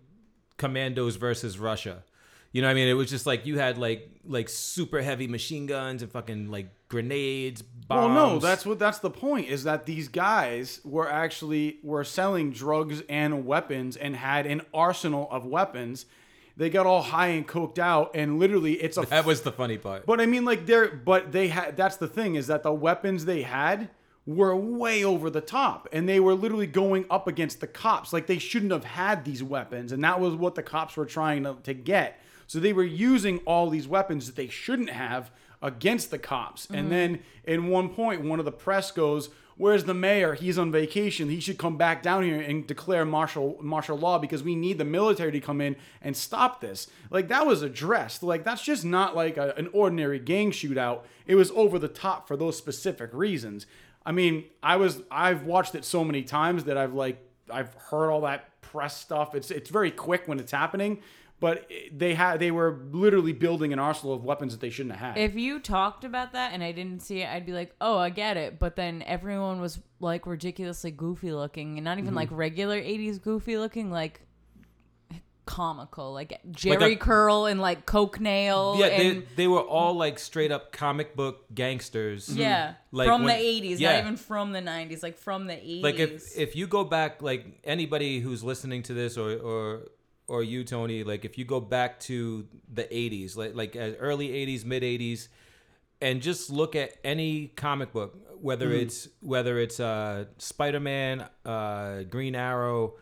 commandos 0.57 1.17
versus 1.17 1.59
Russia. 1.59 2.05
You 2.53 2.63
know 2.63 2.69
what 2.69 2.73
I 2.73 2.75
mean? 2.75 2.89
It 2.89 2.95
was 2.95 3.11
just 3.11 3.27
like 3.27 3.45
you 3.47 3.59
had 3.59 3.77
like 3.79 4.09
like 4.25 4.49
super 4.49 5.03
heavy 5.03 5.27
machine 5.27 5.67
guns 5.67 6.03
and 6.03 6.11
fucking 6.11 6.51
like 6.51 6.69
grenades, 6.89 7.63
bombs. 7.63 8.15
Well, 8.15 8.31
no, 8.35 8.39
that's 8.39 8.65
what 8.65 8.79
that's 8.79 8.99
the 8.99 9.11
point 9.11 9.49
is 9.49 9.65
that 9.65 9.87
these 9.87 10.09
guys 10.09 10.81
were 10.85 11.11
actually 11.11 11.79
were 11.83 12.05
selling 12.05 12.53
drugs 12.53 13.03
and 13.09 13.47
weapons 13.47 13.97
and 13.97 14.17
had 14.17 14.47
an 14.47 14.63
arsenal 14.73 15.29
of 15.31 15.45
weapons. 15.45 16.07
They 16.57 16.71
got 16.71 16.87
all 16.87 17.03
high 17.03 17.29
and 17.29 17.47
coked 17.47 17.79
out, 17.79 18.13
and 18.15 18.39
literally, 18.39 18.75
it's 18.75 18.97
a. 18.97 19.03
that 19.03 19.27
was 19.27 19.43
the 19.43 19.53
funny 19.53 19.77
part. 19.77 20.07
but 20.07 20.21
I 20.21 20.27
mean, 20.27 20.45
like 20.45 20.67
they're 20.67 20.89
but 20.89 21.33
they 21.33 21.49
had. 21.49 21.77
That's 21.77 21.97
the 21.97 22.09
thing 22.09 22.35
is 22.35 22.47
that 22.47 22.63
the 22.63 22.73
weapons 22.73 23.27
they 23.27 23.43
had 23.43 23.91
were 24.25 24.57
way 24.57 25.05
over 25.05 25.31
the 25.31 25.41
top, 25.41 25.89
and 25.93 26.09
they 26.09 26.19
were 26.19 26.35
literally 26.35 26.67
going 26.67 27.05
up 27.11 27.29
against 27.29 27.61
the 27.61 27.67
cops. 27.67 28.13
Like 28.13 28.27
they 28.27 28.39
shouldn't 28.39 28.73
have 28.73 28.85
had 28.85 29.25
these 29.25 29.43
weapons, 29.43 29.93
and 29.93 30.03
that 30.03 30.19
was 30.19 30.35
what 30.35 30.55
the 30.55 30.63
cops 30.63 30.97
were 30.97 31.07
trying 31.07 31.45
to, 31.45 31.57
to 31.65 31.75
get. 31.75 32.21
So 32.47 32.59
they 32.59 32.73
were 32.73 32.85
using 32.85 33.39
all 33.39 33.69
these 33.69 33.89
weapons 33.89 34.27
that 34.27 34.37
they 34.37 34.49
shouldn't 34.49 34.91
have 34.91 35.31
against 35.63 36.11
the 36.11 36.19
cops. 36.19 36.67
And 36.67 36.83
mm-hmm. 36.83 36.89
then 36.91 37.19
in 37.45 37.69
one 37.69 37.89
point, 37.89 38.23
one 38.23 38.39
of 38.39 38.45
the 38.45 38.53
press 38.53 38.91
goes, 38.91 39.31
"Where's 39.57 39.85
the 39.85 39.95
mayor? 39.95 40.35
He's 40.35 40.59
on 40.59 40.71
vacation. 40.73 41.29
He 41.29 41.41
should 41.41 41.59
come 41.59 41.77
back 41.77 42.03
down 42.03 42.25
here 42.25 42.41
and 42.41 42.67
declare 42.67 43.05
martial 43.05 43.59
martial 43.61 43.97
law 43.97 44.19
because 44.19 44.43
we 44.43 44.55
need 44.55 44.79
the 44.79 44.85
military 44.85 45.33
to 45.33 45.41
come 45.41 45.61
in 45.61 45.77
and 46.03 46.17
stop 46.17 46.61
this." 46.61 46.89
Like 47.11 47.29
that 47.29 47.47
was 47.47 47.63
addressed. 47.63 48.23
Like 48.23 48.45
that's 48.45 48.63
just 48.63 48.85
not 48.85 49.17
like 49.17 49.37
a, 49.37 49.55
an 49.57 49.69
ordinary 49.73 50.19
gang 50.19 50.51
shootout. 50.51 51.03
It 51.27 51.35
was 51.35 51.51
over 51.53 51.79
the 51.79 51.89
top 51.89 52.29
for 52.29 52.37
those 52.37 52.57
specific 52.57 53.11
reasons. 53.13 53.67
I 54.05 54.13
mean, 54.13 54.45
I 54.63 54.77
was 54.77 55.03
I've 55.11 55.43
watched 55.43 55.75
it 55.75 55.85
so 55.85 56.05
many 56.05 56.23
times 56.23 56.65
that 56.65 56.77
I've 56.77 56.95
like 56.95 57.19
I've 57.51 57.75
heard 57.75 58.11
all 58.11 58.21
that 58.23 58.61
press 58.61 58.97
stuff. 58.97 59.35
It's 59.35 59.51
it's 59.51 59.71
very 59.71 59.91
quick 59.91 60.23
when 60.27 60.39
it's 60.39 60.53
happening, 60.53 61.03
but 61.39 61.71
they 61.93 62.15
had 62.15 62.41
they 62.41 62.51
were 62.51 62.79
literally 62.93 63.33
building 63.33 63.73
an 63.73 63.79
arsenal 63.79 64.15
of 64.15 64.25
weapons 64.25 64.53
that 64.53 64.61
they 64.61 64.71
shouldn't 64.71 64.97
have 64.97 65.17
had. 65.17 65.23
If 65.23 65.35
you 65.35 65.61
talked 65.61 66.05
about 66.05 66.33
that 66.33 66.53
and 66.53 66.63
I 66.63 66.73
didn't 66.73 67.01
see 67.01 67.21
it, 67.21 67.29
I'd 67.29 67.45
be 67.45 67.53
like, 67.53 67.75
"Oh, 67.81 67.99
I 67.99 68.11
get 68.11 68.37
it." 68.37 68.59
But 68.59 68.77
then 68.77 69.03
everyone 69.07 69.61
was 69.61 69.79
like 70.01 70.27
ridiculously 70.27 70.91
goofy 70.91 71.33
looking, 71.33 71.77
and 71.77 71.85
not 71.85 71.99
even 71.99 72.09
mm-hmm. 72.09 72.17
like 72.17 72.29
regular 72.31 72.81
'80s 72.81 73.21
goofy 73.21 73.59
looking, 73.59 73.91
like 73.91 74.23
comical, 75.47 76.13
like 76.13 76.41
Jerry 76.51 76.95
a- 76.95 76.97
Curl 76.97 77.47
and 77.47 77.61
like 77.61 77.87
Coke 77.87 78.19
Nail. 78.19 78.77
Yeah, 78.79 78.89
they, 78.89 79.23
they 79.37 79.47
were 79.47 79.61
all 79.61 79.95
like 79.95 80.19
straight 80.19 80.51
up 80.51 80.73
comic 80.73 81.17
book 81.17 81.45
gangsters. 81.55 82.29
Mm-hmm. 82.29 82.41
yeah, 82.41 82.75
Like 82.93 83.09
from 83.09 83.25
when- 83.25 83.39
the 83.39 83.45
'80s, 83.45 83.79
yeah. 83.79 83.93
not 83.93 84.01
even 84.01 84.17
from 84.17 84.53
the 84.53 84.61
'90s, 84.61 85.03
like 85.03 85.19
from 85.19 85.47
the 85.47 85.55
'80s. 85.55 85.83
Like 85.83 85.99
if 85.99 86.23
if 86.37 86.57
you 86.57 86.67
go 86.67 86.83
back, 86.85 87.23
like 87.23 87.61
anybody 87.65 88.21
who's 88.21 88.43
listening 88.43 88.83
to 88.85 88.95
this, 88.95 89.17
or 89.17 89.37
or 89.37 89.89
or 90.29 90.43
you, 90.43 90.65
Tony, 90.65 91.05
like 91.05 91.25
if 91.25 91.39
you 91.39 91.45
go 91.45 91.61
back 91.61 92.01
to 92.01 92.47
the 92.73 92.85
'80s, 92.85 93.37
like 93.37 93.55
like 93.55 93.77
early 93.77 94.29
'80s, 94.29 94.65
mid 94.65 94.83
'80s, 94.83 95.29
and 96.01 96.21
just 96.21 96.51
look 96.51 96.75
at 96.77 96.93
any 97.05 97.49
comic 97.57 97.93
book, 97.93 98.17
whether 98.41 98.71
it's 98.73 99.09
whether 99.21 99.59
it's 99.59 99.79
uh, 99.81 100.25
Spider 100.39 100.81
Man, 100.81 101.27
uh, 101.45 102.03
Green 102.05 102.35
Arrow, 102.35 102.95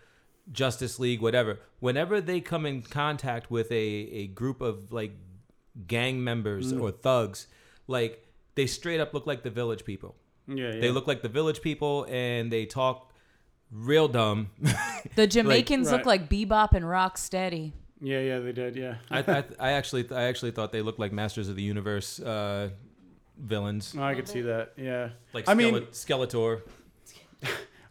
Justice 0.52 0.98
League, 0.98 1.20
whatever. 1.20 1.58
Whenever 1.80 2.20
they 2.20 2.40
come 2.40 2.66
in 2.66 2.82
contact 2.82 3.50
with 3.50 3.70
a 3.72 3.74
a 3.74 4.26
group 4.28 4.60
of 4.60 4.92
like 4.92 5.12
gang 5.86 6.22
members 6.22 6.72
or 6.72 6.90
thugs, 6.90 7.46
like 7.86 8.26
they 8.54 8.66
straight 8.66 9.00
up 9.00 9.12
look 9.14 9.26
like 9.26 9.42
the 9.42 9.50
Village 9.50 9.84
People. 9.84 10.14
yeah, 10.46 10.74
yeah. 10.74 10.80
They 10.80 10.90
look 10.90 11.06
like 11.06 11.22
the 11.22 11.28
village 11.28 11.62
people 11.62 12.06
and 12.08 12.52
they 12.52 12.66
talk 12.66 13.13
real 13.74 14.08
dumb. 14.08 14.50
the 15.16 15.26
Jamaicans 15.26 15.90
right. 15.90 15.96
look 15.98 16.06
like 16.06 16.28
Bebop 16.30 16.72
and 16.72 16.84
Rocksteady. 16.84 17.72
yeah, 18.00 18.20
yeah, 18.20 18.38
they 18.38 18.52
did. 18.52 18.76
Yeah. 18.76 18.94
I, 19.10 19.18
I, 19.20 19.44
I 19.58 19.70
actually 19.72 20.06
I 20.10 20.22
actually 20.24 20.52
thought 20.52 20.72
they 20.72 20.80
looked 20.82 20.98
like 21.00 21.12
Masters 21.12 21.48
of 21.48 21.56
the 21.56 21.62
Universe 21.62 22.20
uh, 22.20 22.70
villains. 23.38 23.96
I 23.96 24.14
could 24.14 24.28
see 24.28 24.42
that. 24.42 24.72
Yeah. 24.76 25.10
Like 25.32 25.48
I 25.48 25.54
mean, 25.54 25.74
Skele- 25.92 26.28
Skeletor. 26.30 26.62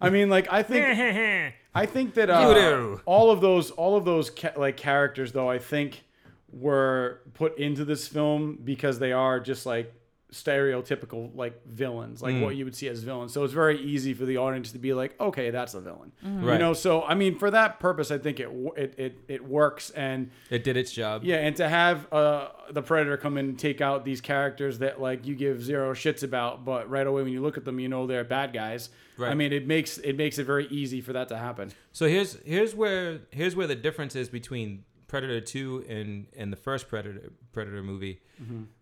I 0.01 0.09
mean, 0.09 0.29
like 0.29 0.51
I 0.51 0.63
think 0.63 1.53
I 1.75 1.85
think 1.85 2.13
that 2.15 2.29
uh, 2.29 2.47
Voodoo. 2.53 2.97
all 3.05 3.31
of 3.31 3.41
those 3.41 3.71
all 3.71 3.95
of 3.95 4.05
those 4.05 4.29
ca- 4.29 4.53
like 4.57 4.77
characters 4.77 5.31
though 5.31 5.49
I 5.49 5.59
think 5.59 6.03
were 6.51 7.21
put 7.33 7.57
into 7.57 7.83
this 7.85 8.07
film 8.07 8.59
because 8.63 8.99
they 8.99 9.11
are 9.11 9.39
just 9.39 9.65
like 9.65 9.93
stereotypical 10.33 11.29
like 11.35 11.65
villains 11.65 12.21
like 12.21 12.41
what 12.41 12.55
you 12.55 12.65
would 12.65 12.75
see 12.75 12.87
as 12.87 12.99
villains 13.03 13.31
so 13.33 13.43
it's 13.43 13.53
very 13.53 13.79
easy 13.79 14.13
for 14.13 14.25
the 14.25 14.37
audience 14.37 14.71
to 14.71 14.79
be 14.79 14.93
like 14.93 15.19
okay 15.19 15.49
that's 15.49 15.73
a 15.73 15.81
villain 15.81 16.11
you 16.23 16.29
Right. 16.49 16.59
know 16.59 16.73
so 16.73 17.03
i 17.03 17.13
mean 17.13 17.37
for 17.37 17.49
that 17.51 17.79
purpose 17.79 18.11
i 18.11 18.17
think 18.17 18.39
it 18.39 18.49
it 18.75 18.93
it, 18.97 19.17
it 19.27 19.45
works 19.47 19.89
and 19.91 20.29
It 20.49 20.63
did 20.63 20.77
its 20.77 20.91
job. 20.91 21.23
yeah, 21.23 21.37
and 21.37 21.55
to 21.57 21.67
have 21.69 22.11
uh, 22.13 22.49
the 22.71 22.81
Predator 22.81 23.17
come 23.17 23.37
in 23.37 23.49
and 23.49 23.59
take 23.59 23.81
out 23.81 24.05
these 24.05 24.21
characters 24.21 24.79
that 24.79 24.99
like 25.01 25.25
you 25.25 25.35
give 25.35 25.61
zero 25.63 25.93
shits 25.93 26.23
about, 26.23 26.63
but 26.65 26.89
right 26.89 27.05
away 27.05 27.23
when 27.23 27.31
you 27.31 27.41
look 27.41 27.57
at 27.57 27.65
them, 27.65 27.79
you 27.79 27.87
know 27.89 28.07
they're 28.07 28.23
bad 28.23 28.53
guys. 28.53 28.89
I 29.19 29.33
mean, 29.33 29.51
it 29.53 29.67
makes 29.67 29.97
it 29.99 30.15
makes 30.17 30.37
it 30.39 30.45
very 30.45 30.67
easy 30.67 31.01
for 31.01 31.13
that 31.13 31.29
to 31.29 31.37
happen. 31.37 31.71
So 31.91 32.07
here's 32.07 32.37
here's 32.43 32.73
where 32.75 33.19
here's 33.31 33.55
where 33.55 33.67
the 33.67 33.75
difference 33.75 34.15
is 34.15 34.29
between 34.29 34.83
Predator 35.13 35.41
2 35.41 35.85
and 35.87 36.25
and 36.35 36.51
the 36.51 36.57
first 36.57 36.87
Predator 36.87 37.31
Predator 37.51 37.83
movie. 37.83 38.19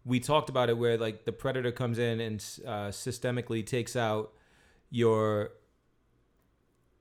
We 0.05 0.21
talked 0.21 0.47
about 0.47 0.69
it 0.69 0.77
where 0.77 0.97
like 0.97 1.25
the 1.25 1.33
Predator 1.33 1.73
comes 1.73 1.99
in 1.99 2.21
and 2.21 2.39
uh, 2.65 2.87
systemically 2.87 3.65
takes 3.65 3.97
out 3.97 4.31
your 4.89 5.49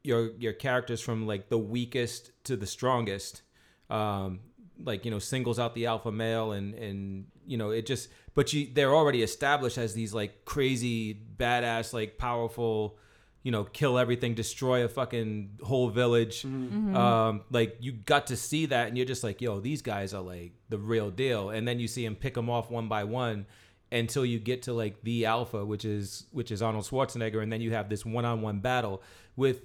your 0.02 0.32
your 0.32 0.52
characters 0.52 1.00
from 1.00 1.28
like 1.28 1.48
the 1.48 1.58
weakest 1.58 2.32
to 2.42 2.56
the 2.56 2.66
strongest. 2.66 3.42
Um, 3.88 4.40
like 4.82 5.04
you 5.04 5.12
know 5.12 5.20
singles 5.20 5.60
out 5.60 5.76
the 5.76 5.86
alpha 5.86 6.10
male 6.10 6.50
and 6.50 6.74
and 6.74 7.26
you 7.46 7.56
know 7.56 7.70
it 7.70 7.86
just 7.86 8.08
but 8.34 8.52
you 8.52 8.66
they're 8.74 8.96
already 8.96 9.22
established 9.22 9.78
as 9.78 9.94
these 9.94 10.12
like 10.12 10.44
crazy 10.44 11.16
badass 11.36 11.92
like 11.92 12.18
powerful 12.18 12.98
you 13.42 13.50
know 13.50 13.64
kill 13.64 13.98
everything 13.98 14.34
destroy 14.34 14.84
a 14.84 14.88
fucking 14.88 15.58
whole 15.62 15.88
village. 15.88 16.44
Um 16.44 17.42
like 17.50 17.76
you 17.80 17.92
got 17.92 18.26
to 18.28 18.36
see 18.36 18.66
that 18.66 18.88
and 18.88 18.96
you're 18.96 19.06
just 19.06 19.24
like 19.24 19.40
yo 19.40 19.60
these 19.60 19.82
guys 19.82 20.12
are 20.12 20.22
like 20.22 20.52
the 20.68 20.78
real 20.78 21.10
deal. 21.10 21.50
And 21.50 21.66
then 21.66 21.78
you 21.80 21.88
see 21.88 22.04
him 22.04 22.16
pick 22.16 22.34
them 22.34 22.50
off 22.50 22.70
one 22.70 22.88
by 22.88 23.04
one 23.04 23.46
until 23.92 24.24
you 24.24 24.38
get 24.38 24.62
to 24.62 24.72
like 24.72 25.02
the 25.02 25.26
alpha 25.26 25.64
which 25.64 25.84
is 25.84 26.26
which 26.32 26.50
is 26.50 26.60
Arnold 26.62 26.84
Schwarzenegger. 26.84 27.42
And 27.42 27.52
then 27.52 27.60
you 27.60 27.72
have 27.72 27.88
this 27.88 28.04
one-on-one 28.04 28.60
battle 28.60 29.02
with 29.36 29.62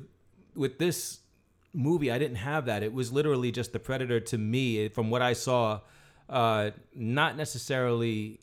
with 0.56 0.80
this 0.80 1.20
movie. 1.74 2.10
I 2.10 2.18
didn't 2.18 2.38
have 2.38 2.66
that. 2.68 2.82
It 2.82 2.94
was 2.94 3.12
literally 3.12 3.52
just 3.52 3.74
the 3.74 3.80
predator 3.80 4.20
to 4.22 4.38
me. 4.38 4.88
From 4.90 5.10
what 5.10 5.22
i 5.22 5.34
saw 5.34 5.82
uh 6.30 6.72
not 6.96 7.36
necessarily 7.38 8.40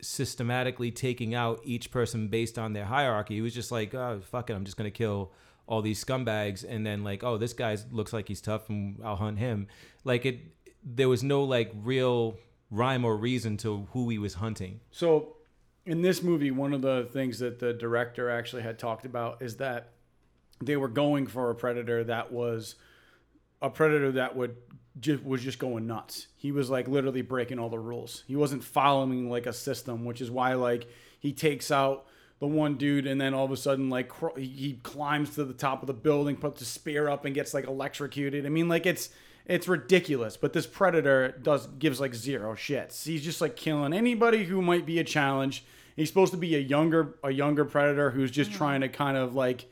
systematically 0.00 0.90
taking 0.90 1.34
out 1.34 1.60
each 1.64 1.90
person 1.90 2.28
based 2.28 2.58
on 2.58 2.72
their 2.72 2.84
hierarchy. 2.84 3.34
He 3.34 3.40
was 3.40 3.54
just 3.54 3.72
like 3.72 3.94
oh 3.94 4.20
fuck 4.22 4.50
it 4.50 4.54
i'm 4.54 4.64
just 4.64 4.76
gonna 4.76 4.90
kill 4.90 5.32
all 5.66 5.82
these 5.82 6.04
scumbags. 6.04 6.64
And 6.68 6.86
then 6.86 7.04
like 7.04 7.24
oh 7.24 7.38
this 7.38 7.52
guy 7.52 7.76
looks 7.90 8.12
like 8.12 8.28
he's 8.28 8.40
tough 8.40 8.68
and 8.68 9.00
i'll 9.04 9.16
hunt 9.16 9.38
him. 9.38 9.68
Like 10.04 10.26
it 10.26 10.40
there 10.84 11.08
was 11.08 11.22
no 11.22 11.44
like 11.44 11.72
real 11.82 12.36
rhyme 12.70 13.04
or 13.04 13.16
reason 13.16 13.56
to 13.58 13.86
who 13.92 14.08
he 14.08 14.18
was 14.18 14.34
hunting. 14.34 14.80
So, 14.90 15.36
in 15.86 16.02
this 16.02 16.22
movie, 16.22 16.50
one 16.50 16.72
of 16.72 16.82
the 16.82 17.08
things 17.12 17.38
that 17.38 17.58
the 17.58 17.72
director 17.72 18.30
actually 18.30 18.62
had 18.62 18.78
talked 18.78 19.04
about 19.04 19.42
is 19.42 19.56
that 19.58 19.90
they 20.62 20.76
were 20.76 20.88
going 20.88 21.26
for 21.26 21.50
a 21.50 21.54
predator 21.54 22.04
that 22.04 22.32
was 22.32 22.76
a 23.60 23.70
predator 23.70 24.12
that 24.12 24.34
would 24.36 24.56
just 25.00 25.24
was 25.24 25.42
just 25.42 25.58
going 25.58 25.86
nuts. 25.86 26.28
He 26.36 26.52
was 26.52 26.70
like 26.70 26.88
literally 26.88 27.22
breaking 27.22 27.58
all 27.58 27.68
the 27.68 27.78
rules. 27.78 28.24
He 28.26 28.36
wasn't 28.36 28.62
following 28.62 29.28
like 29.28 29.46
a 29.46 29.52
system, 29.52 30.04
which 30.04 30.20
is 30.20 30.30
why 30.30 30.54
like 30.54 30.86
he 31.18 31.32
takes 31.32 31.70
out 31.70 32.06
the 32.40 32.46
one 32.46 32.76
dude 32.76 33.06
and 33.06 33.20
then 33.20 33.34
all 33.34 33.44
of 33.44 33.50
a 33.50 33.56
sudden 33.56 33.90
like 33.90 34.08
cr- 34.08 34.38
he 34.38 34.78
climbs 34.82 35.34
to 35.34 35.44
the 35.44 35.54
top 35.54 35.82
of 35.82 35.86
the 35.86 35.94
building, 35.94 36.36
puts 36.36 36.62
a 36.62 36.64
spear 36.64 37.08
up 37.08 37.24
and 37.24 37.34
gets 37.34 37.54
like 37.54 37.66
electrocuted. 37.66 38.46
I 38.46 38.48
mean 38.48 38.68
like 38.68 38.86
it's 38.86 39.10
it's 39.46 39.68
ridiculous, 39.68 40.36
but 40.36 40.52
this 40.52 40.66
predator 40.66 41.34
does 41.42 41.66
gives 41.66 42.00
like 42.00 42.14
zero 42.14 42.54
shits. 42.54 43.04
He's 43.04 43.24
just 43.24 43.40
like 43.40 43.56
killing 43.56 43.92
anybody 43.92 44.44
who 44.44 44.62
might 44.62 44.86
be 44.86 44.98
a 45.00 45.04
challenge. 45.04 45.64
He's 45.96 46.08
supposed 46.08 46.32
to 46.32 46.38
be 46.38 46.54
a 46.54 46.60
younger 46.60 47.16
a 47.22 47.30
younger 47.30 47.64
predator 47.64 48.10
who's 48.10 48.30
just 48.30 48.52
trying 48.52 48.80
to 48.82 48.88
kind 48.88 49.16
of 49.16 49.34
like 49.34 49.66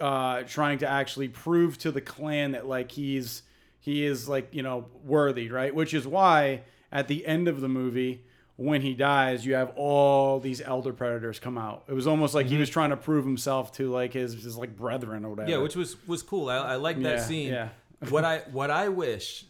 uh, 0.00 0.42
trying 0.42 0.78
to 0.78 0.88
actually 0.88 1.28
prove 1.28 1.78
to 1.78 1.90
the 1.90 2.00
clan 2.00 2.52
that 2.52 2.66
like 2.66 2.92
he's 2.92 3.42
he 3.86 4.04
is 4.04 4.28
like 4.28 4.48
you 4.52 4.62
know 4.62 4.86
worthy, 5.04 5.48
right? 5.50 5.74
Which 5.74 5.94
is 5.94 6.06
why 6.06 6.62
at 6.92 7.08
the 7.08 7.24
end 7.26 7.46
of 7.48 7.60
the 7.60 7.68
movie, 7.68 8.24
when 8.56 8.82
he 8.82 8.94
dies, 8.94 9.46
you 9.46 9.54
have 9.54 9.72
all 9.76 10.40
these 10.40 10.60
elder 10.60 10.92
predators 10.92 11.38
come 11.38 11.56
out. 11.56 11.84
It 11.88 11.92
was 11.94 12.06
almost 12.06 12.34
like 12.34 12.46
he 12.46 12.56
was 12.58 12.68
trying 12.68 12.90
to 12.90 12.96
prove 12.96 13.24
himself 13.24 13.72
to 13.78 13.90
like 13.90 14.12
his 14.12 14.34
his 14.42 14.56
like 14.56 14.76
brethren 14.76 15.24
or 15.24 15.30
whatever. 15.30 15.50
Yeah, 15.50 15.58
which 15.58 15.76
was 15.76 15.96
was 16.06 16.22
cool. 16.22 16.50
I, 16.50 16.56
I 16.56 16.76
like 16.76 16.96
that 17.02 17.18
Yeah, 17.18 17.24
scene. 17.24 17.52
yeah. 17.52 17.68
what 18.10 18.24
I 18.24 18.38
what 18.50 18.70
I 18.70 18.88
wish, 18.88 19.44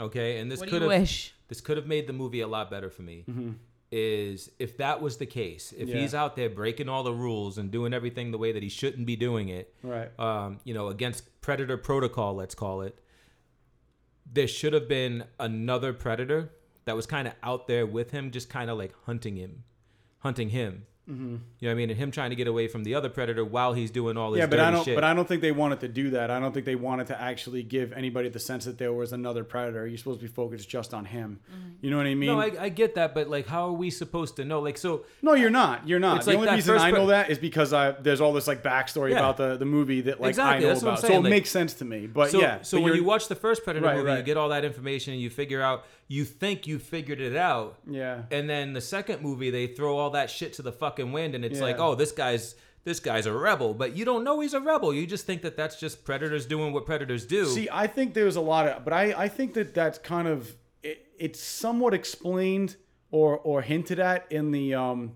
okay, 0.00 0.38
and 0.38 0.50
this 0.50 0.60
What 0.60 0.70
could 0.70 0.82
have 0.82 0.88
wish? 0.88 1.34
this 1.48 1.60
could 1.60 1.76
have 1.76 1.86
made 1.86 2.06
the 2.06 2.12
movie 2.14 2.40
a 2.40 2.48
lot 2.48 2.70
better 2.70 2.88
for 2.90 3.02
me. 3.02 3.24
Is 3.94 4.50
if 4.58 4.78
that 4.78 5.02
was 5.02 5.18
the 5.18 5.26
case, 5.26 5.74
if 5.76 5.86
Yeah. 5.90 5.96
he's 6.00 6.14
out 6.14 6.34
there 6.34 6.48
breaking 6.48 6.88
all 6.88 7.02
the 7.02 7.12
rules 7.12 7.58
and 7.58 7.70
doing 7.70 7.92
everything 7.92 8.30
the 8.30 8.38
way 8.38 8.50
that 8.52 8.62
he 8.62 8.70
shouldn't 8.70 9.04
be 9.06 9.16
doing 9.16 9.50
it, 9.50 9.74
Right. 9.82 10.08
Um, 10.18 10.60
you 10.64 10.72
know, 10.72 10.88
against 10.88 11.42
predator 11.42 11.76
protocol, 11.76 12.34
let's 12.34 12.54
call 12.54 12.80
it. 12.82 12.98
There 14.30 14.48
should 14.48 14.72
have 14.72 14.88
been 14.88 15.24
another 15.38 15.92
predator 15.92 16.52
that 16.84 16.96
was 16.96 17.06
kind 17.06 17.28
of 17.28 17.34
out 17.42 17.66
there 17.66 17.86
with 17.86 18.10
him, 18.10 18.30
just 18.30 18.48
kind 18.48 18.70
of 18.70 18.78
like 18.78 18.94
hunting 19.04 19.36
him, 19.36 19.64
hunting 20.18 20.50
him. 20.50 20.86
Mm-hmm. 21.10 21.30
You 21.30 21.34
know 21.34 21.38
what 21.62 21.70
I 21.70 21.74
mean? 21.74 21.90
And 21.90 21.98
him 21.98 22.10
trying 22.12 22.30
to 22.30 22.36
get 22.36 22.46
away 22.46 22.68
from 22.68 22.84
the 22.84 22.94
other 22.94 23.08
predator 23.08 23.44
while 23.44 23.72
he's 23.72 23.90
doing 23.90 24.16
all 24.16 24.30
this 24.30 24.38
yeah, 24.38 24.46
but 24.46 24.56
dirty 24.56 24.62
I 24.62 24.70
don't. 24.70 24.84
shit. 24.84 24.94
But 24.94 25.02
I 25.02 25.12
don't 25.14 25.26
think 25.26 25.42
they 25.42 25.50
wanted 25.50 25.80
to 25.80 25.88
do 25.88 26.10
that. 26.10 26.30
I 26.30 26.38
don't 26.38 26.52
think 26.54 26.64
they 26.64 26.76
wanted 26.76 27.08
to 27.08 27.20
actually 27.20 27.64
give 27.64 27.92
anybody 27.92 28.28
the 28.28 28.38
sense 28.38 28.66
that 28.66 28.78
there 28.78 28.92
was 28.92 29.12
another 29.12 29.42
predator. 29.42 29.84
You're 29.86 29.98
supposed 29.98 30.20
to 30.20 30.26
be 30.26 30.32
focused 30.32 30.68
just 30.68 30.94
on 30.94 31.04
him. 31.04 31.40
You 31.80 31.90
know 31.90 31.96
what 31.96 32.06
I 32.06 32.14
mean? 32.14 32.28
no, 32.28 32.40
I, 32.40 32.52
I 32.58 32.68
get 32.68 32.94
that, 32.94 33.14
but 33.14 33.28
like, 33.28 33.48
how 33.48 33.66
are 33.68 33.72
we 33.72 33.90
supposed 33.90 34.36
to 34.36 34.44
know? 34.44 34.60
Like, 34.60 34.78
so 34.78 35.04
No, 35.22 35.34
you're 35.34 35.50
not. 35.50 35.88
You're 35.88 35.98
not. 35.98 36.18
It's 36.18 36.26
the 36.26 36.32
like 36.32 36.38
only 36.40 36.54
reason 36.54 36.78
I 36.78 36.90
know 36.92 36.98
pre- 36.98 37.06
that 37.08 37.30
is 37.30 37.38
because 37.38 37.72
I, 37.72 37.90
there's 37.90 38.20
all 38.20 38.32
this 38.32 38.46
like 38.46 38.62
backstory 38.62 39.10
Yeah. 39.10 39.18
about 39.18 39.36
the, 39.38 39.56
the 39.56 39.64
movie 39.66 40.02
that 40.02 40.20
like 40.20 40.30
Exactly, 40.30 40.56
I 40.56 40.60
know 40.60 40.68
that's 40.68 40.82
what 40.82 40.88
I'm 40.90 40.92
about. 40.94 41.00
So 41.02 41.08
saying, 41.08 41.20
it 41.20 41.24
like- 41.24 41.30
makes 41.30 41.50
sense 41.50 41.74
to 41.74 41.84
me. 41.84 42.06
But 42.06 42.30
so, 42.30 42.40
yeah, 42.40 42.62
so 42.62 42.76
but 42.76 42.84
when 42.84 42.92
you're- 42.94 43.04
watch 43.04 43.26
the 43.26 43.34
first 43.34 43.64
Predator 43.64 43.84
Right, 43.84 43.96
movie, 43.96 44.12
you 44.12 44.22
get 44.22 44.36
all 44.36 44.50
that 44.50 44.64
information 44.64 45.14
and 45.14 45.20
you 45.20 45.30
figure 45.30 45.60
out, 45.60 45.84
you 46.12 46.24
think 46.26 46.66
you 46.66 46.78
figured 46.78 47.20
it 47.20 47.34
out. 47.36 47.78
yeah, 47.88 48.22
And 48.30 48.48
then 48.50 48.74
the 48.74 48.80
second 48.82 49.22
movie, 49.22 49.50
they 49.50 49.66
throw 49.66 49.96
all 49.96 50.10
that 50.10 50.28
shit 50.30 50.52
to 50.54 50.62
the 50.62 50.72
fucking 50.72 51.10
wind, 51.12 51.34
and 51.34 51.42
it's 51.44 51.58
Yeah. 51.58 51.64
like, 51.68 51.78
oh, 51.78 51.94
this 51.94 52.12
guy's 52.12 52.54
this 52.84 52.98
guy's 52.98 53.26
a 53.26 53.32
rebel, 53.32 53.72
but 53.74 53.96
you 53.96 54.04
don't 54.04 54.24
know 54.24 54.40
he's 54.40 54.54
a 54.54 54.60
rebel. 54.60 54.92
You 54.92 55.06
just 55.06 55.24
think 55.24 55.42
that 55.42 55.56
that's 55.56 55.78
just 55.78 56.04
predators 56.04 56.44
doing 56.46 56.72
what 56.72 56.84
predators 56.84 57.24
do. 57.24 57.46
See, 57.46 57.68
I 57.72 57.86
think 57.86 58.12
there's 58.12 58.34
a 58.34 58.40
lot 58.40 58.66
of, 58.66 58.84
but 58.84 58.92
I, 58.92 59.04
I 59.16 59.28
think 59.28 59.54
that 59.54 59.72
that's 59.72 59.98
kind 59.98 60.26
of 60.26 60.56
it, 60.82 61.06
it's 61.16 61.40
somewhat 61.40 61.94
explained 61.94 62.74
or 63.12 63.38
or 63.38 63.62
hinted 63.62 64.00
at 64.00 64.26
in 64.30 64.50
the 64.50 64.74
um 64.74 65.14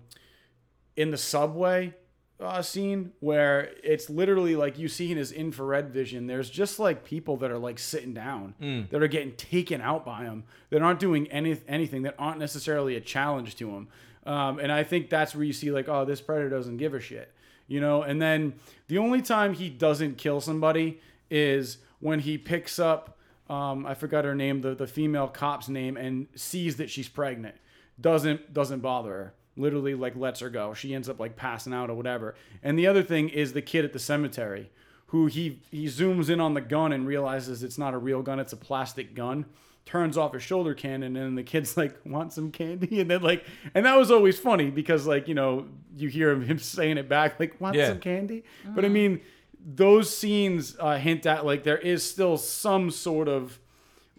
in 0.95 1.11
the 1.11 1.17
subway 1.17 1.93
uh, 2.39 2.61
scene 2.61 3.11
where 3.19 3.71
it's 3.83 4.09
literally 4.09 4.55
like 4.55 4.77
you 4.77 4.87
see 4.87 5.11
in 5.11 5.17
his 5.17 5.31
infrared 5.31 5.89
vision. 5.89 6.27
There's 6.27 6.49
just 6.49 6.77
like 6.79 7.03
people 7.03 7.37
that 7.37 7.49
are 7.49 7.57
like 7.57 7.79
sitting 7.79 8.13
down 8.13 8.53
that 8.91 9.01
are 9.01 9.07
getting 9.07 9.31
taken 9.35 9.81
out 9.81 10.05
by 10.05 10.23
him. 10.23 10.43
That 10.69 10.81
aren't 10.81 10.99
doing 10.99 11.27
any 11.31 11.59
anything. 11.67 12.03
That 12.03 12.15
aren't 12.19 12.39
necessarily 12.39 12.95
a 12.95 13.01
challenge 13.01 13.55
to 13.57 13.69
him. 13.69 13.87
Um, 14.25 14.59
and 14.59 14.71
I 14.71 14.83
think 14.83 15.09
that's 15.09 15.33
where 15.33 15.45
you 15.45 15.53
see 15.53 15.71
like, 15.71 15.87
oh, 15.87 16.05
this 16.05 16.21
predator 16.21 16.49
doesn't 16.49 16.77
give 16.77 16.93
a 16.93 16.99
shit, 16.99 17.33
you 17.67 17.79
know. 17.79 18.03
And 18.03 18.21
then 18.21 18.53
the 18.87 18.97
only 18.97 19.21
time 19.21 19.53
he 19.53 19.69
doesn't 19.69 20.17
kill 20.17 20.41
somebody 20.41 20.99
is 21.31 21.77
when 21.99 22.19
he 22.19 22.37
picks 22.37 22.77
up. 22.77 23.17
Um, 23.49 23.85
I 23.85 23.93
forgot 23.93 24.25
her 24.25 24.35
name, 24.35 24.59
the, 24.61 24.75
the 24.75 24.87
female 24.87 25.29
cop's 25.29 25.69
name, 25.69 25.95
and 25.95 26.27
sees 26.35 26.75
that 26.75 26.89
she's 26.89 27.07
pregnant. 27.07 27.55
Doesn't 27.99 28.53
doesn't 28.53 28.81
bother 28.81 29.09
her. 29.11 29.33
Literally, 29.57 29.95
like 29.95 30.15
lets 30.15 30.39
her 30.41 30.49
go. 30.49 30.73
She 30.73 30.93
ends 30.93 31.09
up 31.09 31.19
like 31.19 31.35
passing 31.35 31.73
out 31.73 31.89
or 31.89 31.95
whatever. 31.95 32.35
And 32.63 32.77
the 32.77 32.87
other 32.87 33.03
thing 33.03 33.29
is 33.29 33.53
the 33.53 33.61
kid 33.61 33.83
at 33.85 33.93
the 33.93 33.99
cemetery, 33.99 34.69
who 35.07 35.25
he 35.27 35.59
he 35.71 35.85
zooms 35.85 36.29
in 36.29 36.39
on 36.39 36.53
the 36.53 36.61
gun 36.61 36.91
and 36.93 37.07
realizes 37.07 37.63
it's 37.63 37.77
not 37.77 37.93
a 37.93 37.97
real 37.97 38.21
gun, 38.21 38.39
it's 38.39 38.53
a 38.53 38.57
plastic 38.57 39.15
gun. 39.15 39.45
Turns 39.85 40.17
off 40.17 40.33
his 40.33 40.43
shoulder 40.43 40.73
cannon, 40.73 41.15
and 41.15 41.37
the 41.37 41.43
kid's 41.43 41.77
like, 41.81 41.97
"Want 42.05 42.33
some 42.33 42.51
candy?" 42.51 42.99
And 43.01 43.09
then 43.09 43.21
like, 43.21 43.45
and 43.73 43.85
that 43.85 43.95
was 43.97 44.11
always 44.11 44.37
funny 44.37 44.69
because 44.69 45.07
like 45.07 45.27
you 45.27 45.33
know 45.33 45.67
you 45.95 46.09
hear 46.09 46.31
him, 46.31 46.41
him 46.45 46.59
saying 46.59 46.97
it 46.97 47.07
back 47.07 47.39
like, 47.39 47.59
"Want 47.61 47.75
Yeah. 47.77 47.87
some 47.89 47.99
candy?" 47.99 48.43
But 48.75 48.83
I 48.85 48.89
mean, 48.89 49.21
those 49.65 50.15
scenes 50.15 50.75
uh, 50.79 50.97
hint 50.97 51.25
at 51.25 51.45
like 51.45 51.63
there 51.63 51.77
is 51.77 52.03
still 52.03 52.37
some 52.37 52.91
sort 52.91 53.27
of 53.29 53.59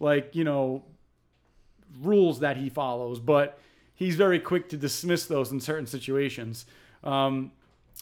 like 0.01 0.35
you 0.35 0.45
know 0.45 0.85
rules 2.01 2.41
that 2.41 2.57
he 2.57 2.69
follows, 2.71 3.21
but 3.21 3.59
he's 3.99 4.15
very 4.15 4.39
quick 4.39 4.69
to 4.69 4.77
dismiss 4.77 5.27
those 5.27 5.51
in 5.51 5.59
certain 5.59 5.87
situations. 5.87 6.67
Um, 7.03 7.51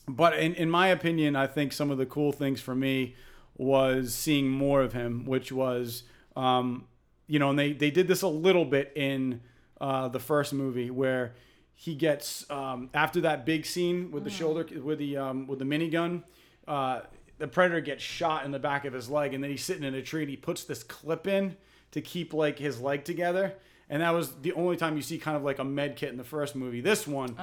but 0.06 0.38
in, 0.38 0.52
in 0.54 0.68
my 0.68 0.88
opinion, 0.88 1.34
I 1.34 1.46
think 1.46 1.72
some 1.72 1.90
of 1.90 1.96
the 1.96 2.04
cool 2.04 2.32
things 2.32 2.60
for 2.60 2.74
me 2.74 3.14
was 3.56 4.12
seeing 4.14 4.50
more 4.50 4.82
of 4.82 4.92
him, 4.92 5.24
which 5.24 5.50
was, 5.50 6.02
um, 6.36 6.84
you 7.26 7.38
know, 7.38 7.48
and 7.48 7.58
they, 7.58 7.72
they 7.72 7.90
did 7.90 8.08
this 8.08 8.20
a 8.20 8.28
little 8.28 8.66
bit 8.66 8.92
in 8.94 9.40
uh, 9.80 10.08
the 10.08 10.20
first 10.20 10.52
movie 10.52 10.90
where 10.90 11.32
he 11.74 11.94
gets 11.94 12.48
um, 12.50 12.90
after 12.92 13.22
that 13.22 13.46
big 13.46 13.64
scene 13.64 14.10
with 14.10 14.24
the 14.24 14.30
shoulder 14.30 14.66
with 14.82 14.98
the 14.98 15.16
um, 15.16 15.46
with 15.46 15.58
the 15.58 15.64
minigun. 15.64 16.22
Uh, 16.68 17.00
the 17.38 17.48
predator 17.48 17.80
gets 17.80 18.02
shot 18.02 18.44
in 18.44 18.50
the 18.50 18.58
back 18.58 18.84
of 18.84 18.92
his 18.92 19.08
leg, 19.08 19.32
and 19.34 19.42
then 19.42 19.50
he's 19.50 19.64
sitting 19.64 19.82
in 19.82 19.94
a 19.94 20.02
tree. 20.02 20.22
and 20.22 20.30
He 20.30 20.36
puts 20.36 20.64
this 20.64 20.82
clip 20.82 21.26
in 21.26 21.56
to 21.92 22.00
keep 22.02 22.34
like 22.34 22.58
his 22.58 22.80
leg 22.80 23.04
together, 23.04 23.54
and 23.88 24.02
that 24.02 24.10
was 24.10 24.32
the 24.42 24.52
only 24.52 24.76
time 24.76 24.96
you 24.96 25.02
see 25.02 25.18
kind 25.18 25.36
of 25.36 25.42
like 25.44 25.58
a 25.58 25.64
med 25.64 25.96
kit 25.96 26.10
in 26.10 26.16
the 26.16 26.24
first 26.24 26.56
movie. 26.56 26.80
This 26.80 27.06
one, 27.06 27.36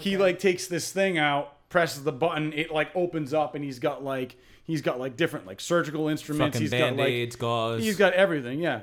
he 0.00 0.16
like 0.16 0.38
takes 0.38 0.66
this 0.66 0.90
thing 0.92 1.18
out, 1.18 1.68
presses 1.68 2.04
the 2.04 2.12
button, 2.12 2.52
it 2.52 2.70
like 2.70 2.94
opens 2.94 3.32
up, 3.32 3.54
and 3.54 3.64
he's 3.64 3.78
got 3.78 4.02
like 4.02 4.36
he's 4.64 4.82
got 4.82 4.98
like 4.98 5.16
different 5.16 5.46
like 5.46 5.60
surgical 5.60 6.08
instruments. 6.08 6.56
Fucking 6.56 6.62
he's 6.62 6.70
band 6.70 6.96
got 6.96 7.02
like 7.04 7.12
aids, 7.12 7.36
gauze. 7.36 7.82
he's 7.82 7.96
got 7.96 8.12
everything, 8.14 8.60
yeah. 8.60 8.82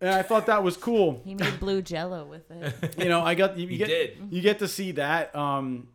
And 0.00 0.10
I 0.10 0.22
thought 0.22 0.46
that 0.46 0.62
was 0.62 0.76
cool 0.78 1.20
He 1.24 1.34
made 1.34 1.60
blue 1.60 1.82
jello 1.82 2.24
with 2.24 2.50
it. 2.50 2.94
you 2.98 3.08
know, 3.08 3.20
I 3.20 3.34
got 3.34 3.58
you, 3.58 3.66
you 3.66 3.78
get 3.78 3.88
did. 3.88 4.18
you 4.30 4.40
get 4.40 4.60
to 4.60 4.68
see 4.68 4.92
that. 4.92 5.34
Um, 5.34 5.88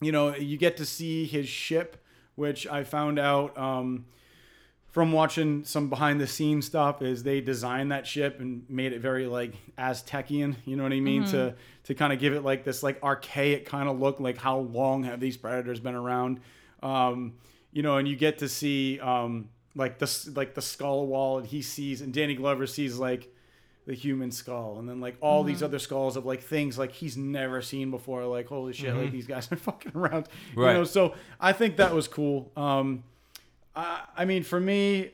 you 0.00 0.12
know, 0.12 0.34
you 0.34 0.58
get 0.58 0.76
to 0.76 0.84
see 0.84 1.24
his 1.24 1.48
ship, 1.48 2.04
which 2.34 2.66
I 2.66 2.84
found 2.84 3.18
out 3.18 3.56
um, 3.56 4.04
from 4.96 5.12
watching 5.12 5.62
some 5.62 5.90
behind 5.90 6.18
the 6.18 6.26
scenes 6.26 6.64
stuff. 6.64 7.02
Is 7.02 7.22
they 7.22 7.42
designed 7.42 7.92
that 7.92 8.06
ship 8.06 8.40
and 8.40 8.64
made 8.70 8.94
it 8.94 9.00
very 9.02 9.26
like 9.26 9.52
Aztecian. 9.76 10.56
You 10.64 10.74
know 10.76 10.84
what 10.84 10.92
I 10.94 11.00
mean? 11.00 11.24
To 11.26 11.54
to 11.84 11.94
kind 11.94 12.14
of 12.14 12.18
give 12.18 12.32
it 12.32 12.40
like 12.42 12.64
this 12.64 12.82
like 12.82 13.02
archaic 13.02 13.66
kind 13.66 13.90
of 13.90 14.00
look. 14.00 14.20
Like 14.20 14.38
how 14.38 14.58
long 14.60 15.04
have 15.04 15.20
these 15.20 15.36
predators 15.36 15.80
been 15.80 15.94
around? 15.94 16.40
Um, 16.82 17.34
you 17.72 17.82
know, 17.82 17.98
and 17.98 18.08
you 18.08 18.16
get 18.16 18.38
to 18.38 18.48
see 18.48 18.98
um, 19.00 19.50
like 19.74 19.98
the 19.98 20.32
like 20.34 20.54
the 20.54 20.62
skull 20.62 21.06
wall, 21.06 21.36
and 21.40 21.46
he 21.46 21.60
sees, 21.60 22.00
and 22.00 22.10
Danny 22.14 22.34
Glover 22.34 22.66
sees 22.66 22.96
like 22.96 23.30
the 23.86 23.92
human 23.94 24.32
skull 24.32 24.78
and 24.80 24.88
then 24.88 25.00
like 25.00 25.16
all 25.20 25.44
these 25.44 25.62
other 25.62 25.78
skulls 25.78 26.16
of 26.16 26.24
like 26.26 26.42
things 26.42 26.76
like 26.76 26.90
he's 26.90 27.16
never 27.16 27.62
seen 27.62 27.88
before 27.92 28.24
like 28.24 28.48
holy 28.48 28.72
shit 28.72 28.92
like 28.96 29.12
these 29.12 29.28
guys 29.28 29.46
are 29.52 29.56
fucking 29.68 29.92
around 29.94 30.26
you 30.56 30.62
Right. 30.64 30.72
know 30.72 30.82
so 30.82 31.14
i 31.38 31.52
think 31.52 31.76
that 31.76 31.94
was 31.94 32.08
cool 32.08 32.50
um 32.56 33.04
i, 33.76 34.02
I 34.16 34.24
mean 34.24 34.42
for 34.42 34.58
me 34.58 35.12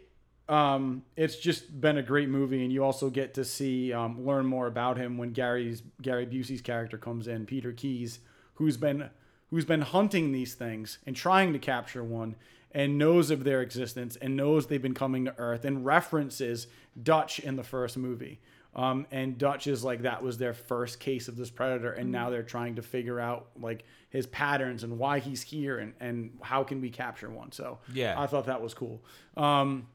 um 0.48 1.02
it's 1.16 1.36
just 1.36 1.80
been 1.80 1.98
a 1.98 2.02
great 2.02 2.28
movie 2.28 2.62
and 2.62 2.72
you 2.72 2.82
also 2.82 3.10
get 3.10 3.34
to 3.34 3.44
see 3.44 3.92
um 3.92 4.24
learn 4.24 4.46
more 4.46 4.66
about 4.66 4.96
him 4.96 5.18
when 5.18 5.32
gary's 5.32 5.82
gary 6.00 6.26
busey's 6.26 6.62
character 6.62 6.96
comes 6.96 7.28
in 7.28 7.44
peter 7.44 7.72
Keyes 7.72 8.20
who's 8.54 8.76
been 8.76 9.10
who's 9.50 9.64
been 9.64 9.82
hunting 9.82 10.32
these 10.32 10.54
things 10.54 10.98
and 11.06 11.14
trying 11.14 11.52
to 11.52 11.58
capture 11.58 12.02
one 12.02 12.34
and 12.74 12.98
knows 12.98 13.30
of 13.30 13.44
their 13.44 13.60
existence 13.60 14.16
and 14.16 14.36
knows 14.36 14.66
they've 14.66 14.82
been 14.82 14.94
coming 14.94 15.26
to 15.26 15.34
Earth 15.38 15.64
and 15.64 15.84
references 15.84 16.66
Dutch 17.00 17.38
in 17.38 17.56
the 17.56 17.62
first 17.62 17.96
movie. 17.96 18.40
Um, 18.74 19.06
and 19.10 19.36
Dutch 19.36 19.66
is 19.66 19.84
like 19.84 20.02
that 20.02 20.22
was 20.22 20.38
their 20.38 20.54
first 20.54 20.98
case 20.98 21.28
of 21.28 21.36
this 21.36 21.50
predator, 21.50 21.92
and 21.92 22.10
now 22.10 22.30
they're 22.30 22.42
trying 22.42 22.76
to 22.76 22.82
figure 22.82 23.20
out 23.20 23.48
like 23.60 23.84
his 24.08 24.26
patterns 24.26 24.82
and 24.82 24.98
why 24.98 25.18
he's 25.18 25.42
here 25.42 25.78
and, 25.78 25.92
and 26.00 26.38
how 26.40 26.64
can 26.64 26.80
we 26.80 26.88
capture 26.90 27.28
one. 27.30 27.52
So 27.52 27.78
Yeah. 27.92 28.18
I 28.18 28.26
thought 28.26 28.46
that 28.46 28.62
was 28.62 28.72
cool. 28.74 29.02
Um, 29.36 29.88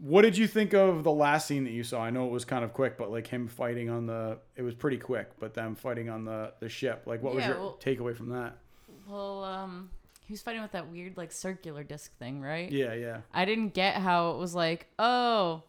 what 0.00 0.22
did 0.22 0.36
you 0.36 0.46
think 0.48 0.72
of 0.72 1.04
the 1.04 1.12
last 1.12 1.46
scene 1.46 1.64
that 1.64 1.70
you 1.72 1.84
saw? 1.84 2.00
I 2.02 2.10
know 2.10 2.26
it 2.26 2.30
was 2.30 2.44
kind 2.44 2.64
of 2.64 2.72
quick, 2.72 2.96
but 2.96 3.10
like 3.10 3.26
him 3.26 3.46
fighting 3.48 3.88
on 3.90 4.06
the 4.06 4.38
it 4.56 4.62
was 4.62 4.74
pretty 4.74 4.98
quick, 4.98 5.30
but 5.40 5.54
them 5.54 5.74
fighting 5.74 6.08
on 6.08 6.24
the 6.24 6.52
the 6.60 6.68
ship. 6.68 7.02
Like 7.06 7.22
what 7.22 7.34
was 7.34 7.42
Yeah, 7.42 7.50
your 7.50 7.58
well- 7.58 7.78
takeaway 7.80 8.16
from 8.16 8.30
that? 8.30 8.56
well, 9.08 9.42
um, 9.44 9.90
he 10.26 10.32
was 10.32 10.42
fighting 10.42 10.62
with 10.62 10.72
that 10.72 10.88
weird 10.90 11.16
like 11.16 11.32
circular 11.32 11.82
disc 11.82 12.16
thing, 12.18 12.40
right? 12.40 12.70
Yeah, 12.70 12.94
yeah. 12.94 13.20
I 13.34 13.44
didn't 13.44 13.74
get 13.74 13.96
how 13.96 14.30
it 14.32 14.38
was 14.38 14.54
like, 14.54 14.86
oh, 14.98 15.64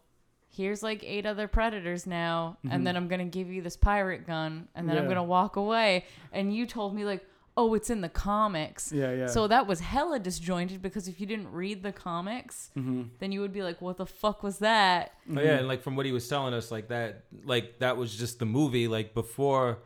here's 0.55 0.81
like 0.83 1.03
eight 1.03 1.25
other 1.25 1.47
predators 1.47 2.05
now, 2.07 2.57
and 2.69 2.85
then 2.85 2.95
I'm 2.95 3.07
gonna 3.07 3.25
give 3.25 3.49
you 3.49 3.61
this 3.61 3.75
pirate 3.77 4.25
gun, 4.27 4.67
and 4.75 4.87
then 4.87 4.97
I'm 4.97 5.03
Mm-hmm. 5.03 5.09
Gonna 5.13 5.23
walk 5.23 5.55
away. 5.55 6.05
And 6.31 6.55
you 6.55 6.65
told 6.65 6.95
me 6.95 7.03
like, 7.05 7.25
oh, 7.55 7.73
it's 7.75 7.89
in 7.91 8.01
the 8.01 8.09
comics. 8.09 8.91
Yeah, 8.91 9.13
yeah. 9.13 9.27
So 9.27 9.47
that 9.47 9.67
was 9.67 9.79
hella 9.79 10.17
disjointed 10.19 10.81
because 10.81 11.07
if 11.07 11.19
you 11.21 11.27
didn't 11.27 11.51
read 11.51 11.83
the 11.83 11.91
comics, 11.91 12.71
Mm-hmm. 12.77 13.03
then 13.19 13.31
you 13.31 13.41
would 13.41 13.53
be 13.53 13.61
like, 13.63 13.81
what 13.81 13.97
the 13.97 14.05
fuck 14.07 14.41
was 14.43 14.59
that? 14.59 15.13
Oh 15.29 15.39
yeah, 15.41 15.57
and 15.59 15.67
like 15.67 15.81
from 15.83 15.95
what 15.95 16.05
he 16.05 16.11
was 16.11 16.27
telling 16.27 16.53
us, 16.53 16.71
like 16.71 16.87
that, 16.87 17.25
like 17.45 17.79
that 17.79 17.97
was 17.97 18.15
just 18.15 18.39
the 18.39 18.45
movie. 18.45 18.87
Like 18.87 19.13
before, 19.13 19.79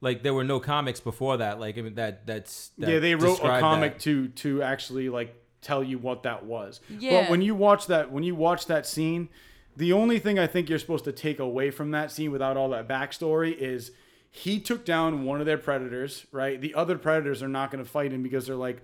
like 0.00 0.22
there 0.22 0.34
were 0.34 0.44
no 0.44 0.60
comics 0.60 1.00
before 1.00 1.38
that. 1.38 1.58
Like 1.60 1.78
I 1.78 1.82
mean, 1.82 1.94
that 1.94 2.26
that's 2.26 2.70
that 2.78 2.90
yeah, 2.90 2.98
they 2.98 3.14
wrote 3.14 3.40
a 3.40 3.60
comic 3.60 3.94
that. 3.94 4.00
to 4.02 4.28
to 4.28 4.62
actually 4.62 5.08
like 5.08 5.34
tell 5.62 5.82
you 5.82 5.98
what 5.98 6.24
that 6.24 6.44
was. 6.44 6.80
Yeah. 6.90 7.22
But 7.22 7.30
when 7.30 7.42
you 7.42 7.54
watch 7.54 7.86
that 7.86 8.12
when 8.12 8.22
you 8.22 8.34
watch 8.34 8.66
that 8.66 8.86
scene, 8.86 9.30
the 9.76 9.92
only 9.92 10.18
thing 10.18 10.38
I 10.38 10.46
think 10.46 10.68
you're 10.68 10.78
supposed 10.78 11.04
to 11.04 11.12
take 11.12 11.38
away 11.38 11.70
from 11.70 11.90
that 11.92 12.10
scene 12.10 12.30
without 12.30 12.56
all 12.56 12.70
that 12.70 12.88
backstory 12.88 13.56
is 13.56 13.90
he 14.30 14.60
took 14.60 14.84
down 14.84 15.24
one 15.24 15.40
of 15.40 15.46
their 15.46 15.58
predators, 15.58 16.26
right? 16.32 16.60
The 16.60 16.74
other 16.74 16.98
predators 16.98 17.42
are 17.42 17.48
not 17.48 17.70
going 17.70 17.84
to 17.84 17.88
fight 17.88 18.12
him 18.12 18.22
because 18.22 18.46
they're 18.46 18.56
like, 18.56 18.82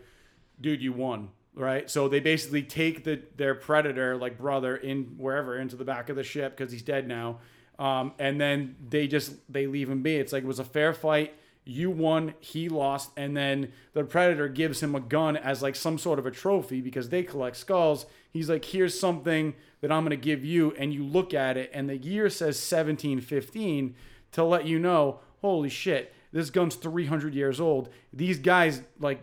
dude, 0.61 0.83
you 0.83 0.93
won. 0.93 1.31
Right, 1.53 1.91
so 1.91 2.07
they 2.07 2.21
basically 2.21 2.63
take 2.63 3.03
the 3.03 3.21
their 3.37 3.57
predator, 3.57 4.17
like 4.17 4.39
brother, 4.39 4.77
in 4.77 5.17
wherever 5.19 5.59
into 5.59 5.75
the 5.75 5.85
back 5.85 6.09
of 6.09 6.15
the 6.15 6.23
ship 6.23 6.57
because 6.57 6.71
he's 6.71 6.81
dead 6.81 7.09
now, 7.09 7.41
um, 7.77 8.13
and 8.21 8.41
then 8.41 8.77
they 8.89 9.09
just 9.09 9.33
they 9.53 9.67
leave 9.67 9.91
him 9.91 10.01
be. 10.01 10.15
It's 10.15 10.33
like 10.33 10.45
it 10.45 10.47
was 10.47 10.61
a 10.61 10.65
fair 10.65 10.95
fight 10.95 11.35
you 11.65 11.91
won, 11.91 12.35
he 12.41 12.69
lost, 12.69 13.11
and 13.17 13.37
then 13.37 13.73
the 13.93 14.05
predator 14.05 14.49
gives 14.49 14.83
him 14.83 14.95
a 14.95 15.01
gun 15.01 15.37
as 15.37 15.63
like 15.63 15.77
some 15.77 15.99
sort 15.99 16.19
of 16.19 16.27
a 16.27 16.31
trophy 16.31 16.81
because 16.81 17.09
they 17.09 17.23
collect 17.23 17.57
skulls. 17.57 18.07
He's 18.33 18.49
like, 18.49 18.65
here's 18.65 18.99
something 18.99 19.55
that 19.81 19.91
I'm 19.91 20.05
gonna 20.05 20.17
give 20.17 20.45
you, 20.45 20.73
and 20.79 20.93
you 20.95 21.05
look 21.05 21.35
at 21.35 21.57
it, 21.57 21.71
and 21.75 21.89
the 21.89 21.97
year 21.97 22.29
says 22.31 22.57
1715 22.57 23.95
to 24.33 24.45
let 24.45 24.67
you 24.67 24.79
know, 24.79 25.21
holy 25.41 25.69
shit, 25.69 26.13
this 26.33 26.51
gun's 26.51 26.77
300 26.77 27.35
years 27.35 27.61
old. 27.61 27.89
These 28.13 28.39
guys 28.39 28.83
like 28.99 29.23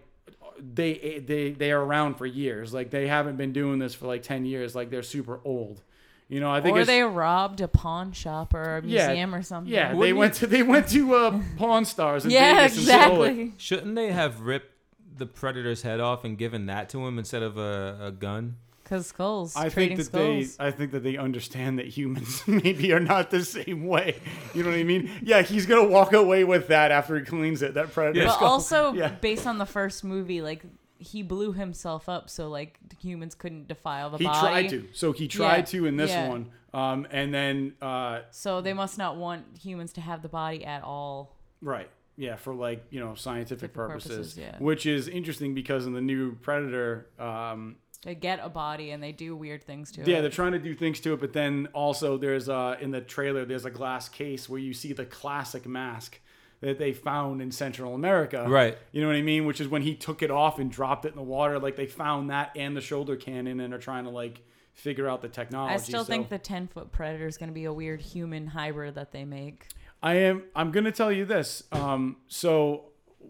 they 0.59 1.23
they 1.25 1.51
they 1.51 1.71
are 1.71 1.81
around 1.83 2.15
for 2.15 2.25
years. 2.25 2.73
Like 2.73 2.89
they 2.89 3.07
haven't 3.07 3.37
been 3.37 3.53
doing 3.53 3.79
this 3.79 3.93
for 3.93 4.07
like 4.07 4.23
10 4.23 4.45
years. 4.45 4.75
Like 4.75 4.89
they're 4.89 5.03
super 5.03 5.39
old. 5.45 5.83
You 6.29 6.41
know, 6.41 6.51
I 6.51 6.59
think 6.59 6.75
Or 6.75 6.81
it's, 6.81 6.87
they 6.87 7.03
robbed 7.03 7.61
a 7.61 7.69
pawn 7.69 8.11
shop 8.11 8.53
or 8.53 8.77
a 8.77 8.81
museum 8.81 9.33
or 9.33 9.41
something. 9.43 9.71
yeah, 9.73 9.89
they 9.93 9.95
Wouldn't 9.95 10.17
went 10.17 10.33
to 10.35 10.47
they 10.47 10.63
went 10.63 10.89
to 10.89 11.15
uh, 11.15 11.39
Pawn 11.55 11.85
Stars 11.85 12.25
in 12.25 12.31
Yeah, 12.31 12.55
Vegas 12.67 12.77
and 12.79 12.85
stole 12.87 13.23
it. 13.23 13.27
exactly. 13.29 13.53
Shouldn't 13.57 13.95
they 13.95 14.11
have 14.11 14.41
ripped 14.41 14.73
the 15.17 15.25
predator's 15.25 15.83
head 15.83 16.01
off 16.01 16.25
and 16.25 16.37
given 16.37 16.65
that 16.65 16.89
to 16.89 17.05
him 17.07 17.17
instead 17.17 17.43
of 17.43 17.57
a, 17.57 17.97
a 18.01 18.11
gun? 18.11 18.57
Because 18.87 19.07
skulls. 19.07 19.55
I 19.55 19.67
think 19.69 19.97
that 19.97 20.05
skulls. 20.05 20.55
they 20.55 20.65
I 20.65 20.71
think 20.71 20.91
that 20.93 21.03
they 21.03 21.17
understand 21.17 21.77
that 21.79 21.87
humans 21.87 22.41
maybe 22.47 22.93
are 22.93 22.99
not 23.01 23.31
the 23.31 23.43
same 23.43 23.85
way. 23.85 24.19
You 24.53 24.63
know 24.63 24.69
what 24.69 24.79
I 24.79 24.83
mean? 24.83 25.09
Yeah, 25.21 25.41
he's 25.41 25.65
gonna 25.65 25.87
walk 25.87 26.13
away 26.13 26.45
with 26.45 26.67
that 26.69 26.91
after 26.91 27.17
he 27.19 27.25
cleans 27.25 27.61
it. 27.61 27.73
That 27.73 27.91
predator. 27.91 28.25
But 28.25 28.35
skull. 28.35 28.47
also, 28.47 28.93
Yeah. 29.01 29.09
based 29.09 29.45
on 29.45 29.57
the 29.57 29.65
first 29.65 30.03
movie, 30.05 30.41
like 30.41 30.63
he 30.99 31.21
blew 31.21 31.51
himself 31.51 32.07
up, 32.07 32.29
so 32.29 32.47
like 32.49 32.79
humans 33.01 33.35
couldn't 33.35 33.67
defile 33.67 34.09
the 34.09 34.19
he 34.19 34.23
body. 34.23 34.39
tried 34.39 34.69
to. 34.69 34.87
So 34.93 35.11
he 35.11 35.27
tried 35.27 35.57
Yeah, 35.57 35.79
to 35.79 35.85
in 35.85 35.97
this 35.97 36.11
yeah. 36.11 36.29
one. 36.29 36.51
Um, 36.73 37.07
and 37.11 37.33
then 37.33 37.73
uh, 37.81 38.21
So 38.31 38.61
they 38.61 38.73
must 38.73 38.97
not 38.97 39.17
want 39.17 39.45
humans 39.61 39.93
to 39.93 40.01
have 40.01 40.21
the 40.21 40.29
body 40.29 40.63
at 40.65 40.83
all. 40.83 41.35
right. 41.61 41.89
yeah, 42.17 42.35
for 42.35 42.53
like 42.53 42.83
you 42.89 42.99
know 42.99 43.13
scientific 43.15 43.73
Scientific 43.73 43.73
purposes, 43.73 44.09
purposes, 44.33 44.37
yeah. 44.37 44.55
which 44.59 44.85
is 44.87 45.07
interesting 45.07 45.53
because 45.53 45.85
in 45.85 45.93
the 45.93 46.01
new 46.01 46.33
Predator, 46.41 47.07
um, 47.19 47.75
They 48.07 48.15
get 48.15 48.39
a 48.41 48.47
body 48.47 48.91
and 48.91 49.03
they 49.03 49.11
do 49.11 49.35
weird 49.35 49.65
things 49.65 49.91
to 49.91 50.01
it. 50.01 50.07
yeah, 50.07 50.21
they're 50.21 50.29
trying 50.29 50.53
to 50.53 50.59
do 50.59 50.73
things 50.73 51.01
to 51.01 51.13
it, 51.13 51.19
but 51.19 51.33
then 51.33 51.67
also 51.73 52.17
there's 52.17 52.47
uh 52.47 52.77
in 52.79 52.91
the 52.91 53.01
trailer 53.01 53.43
there's 53.43 53.65
a 53.65 53.69
glass 53.69 54.07
case 54.07 54.47
where 54.47 54.61
you 54.61 54.73
see 54.73 54.93
the 54.93 55.03
classic 55.05 55.65
mask 55.67 56.21
that 56.61 56.79
they 56.79 56.93
found 56.93 57.41
in 57.41 57.51
Central 57.51 57.93
America. 57.93 58.45
Right. 58.47 58.77
You 58.93 59.01
know 59.01 59.07
what 59.07 59.17
I 59.17 59.21
mean? 59.21 59.45
Which 59.45 59.59
is 59.59 59.67
when 59.67 59.81
he 59.81 59.93
took 59.93 60.23
it 60.23 60.31
off 60.31 60.57
and 60.57 60.71
dropped 60.71 61.03
it 61.03 61.09
in 61.09 61.15
the 61.17 61.21
water. 61.21 61.59
Like 61.59 61.75
they 61.75 61.85
found 61.85 62.29
that 62.29 62.51
and 62.55 62.77
the 62.77 62.81
shoulder 62.81 63.17
cannon 63.17 63.59
and 63.59 63.73
are 63.73 63.77
trying 63.77 64.05
to 64.05 64.09
like 64.09 64.41
figure 64.73 65.09
out 65.09 65.21
the 65.21 65.27
technology. 65.27 65.73
I 65.73 65.77
still 65.77 66.05
So- 66.05 66.09
think 66.09 66.29
the 66.29 66.39
10 66.39 66.67
foot 66.67 66.93
predator 66.93 67.27
is 67.27 67.37
going 67.37 67.49
to 67.49 67.53
be 67.53 67.65
a 67.65 67.73
weird 67.73 67.99
human 67.99 68.47
hybrid 68.47 68.95
that 68.95 69.11
they 69.11 69.25
make. 69.25 69.67
I 70.01 70.13
am. 70.13 70.43
I'm 70.55 70.71
going 70.71 70.85
to 70.85 70.93
tell 70.93 71.11
you 71.11 71.25
this. 71.25 71.63
Um, 71.73 72.15
so 72.29 72.85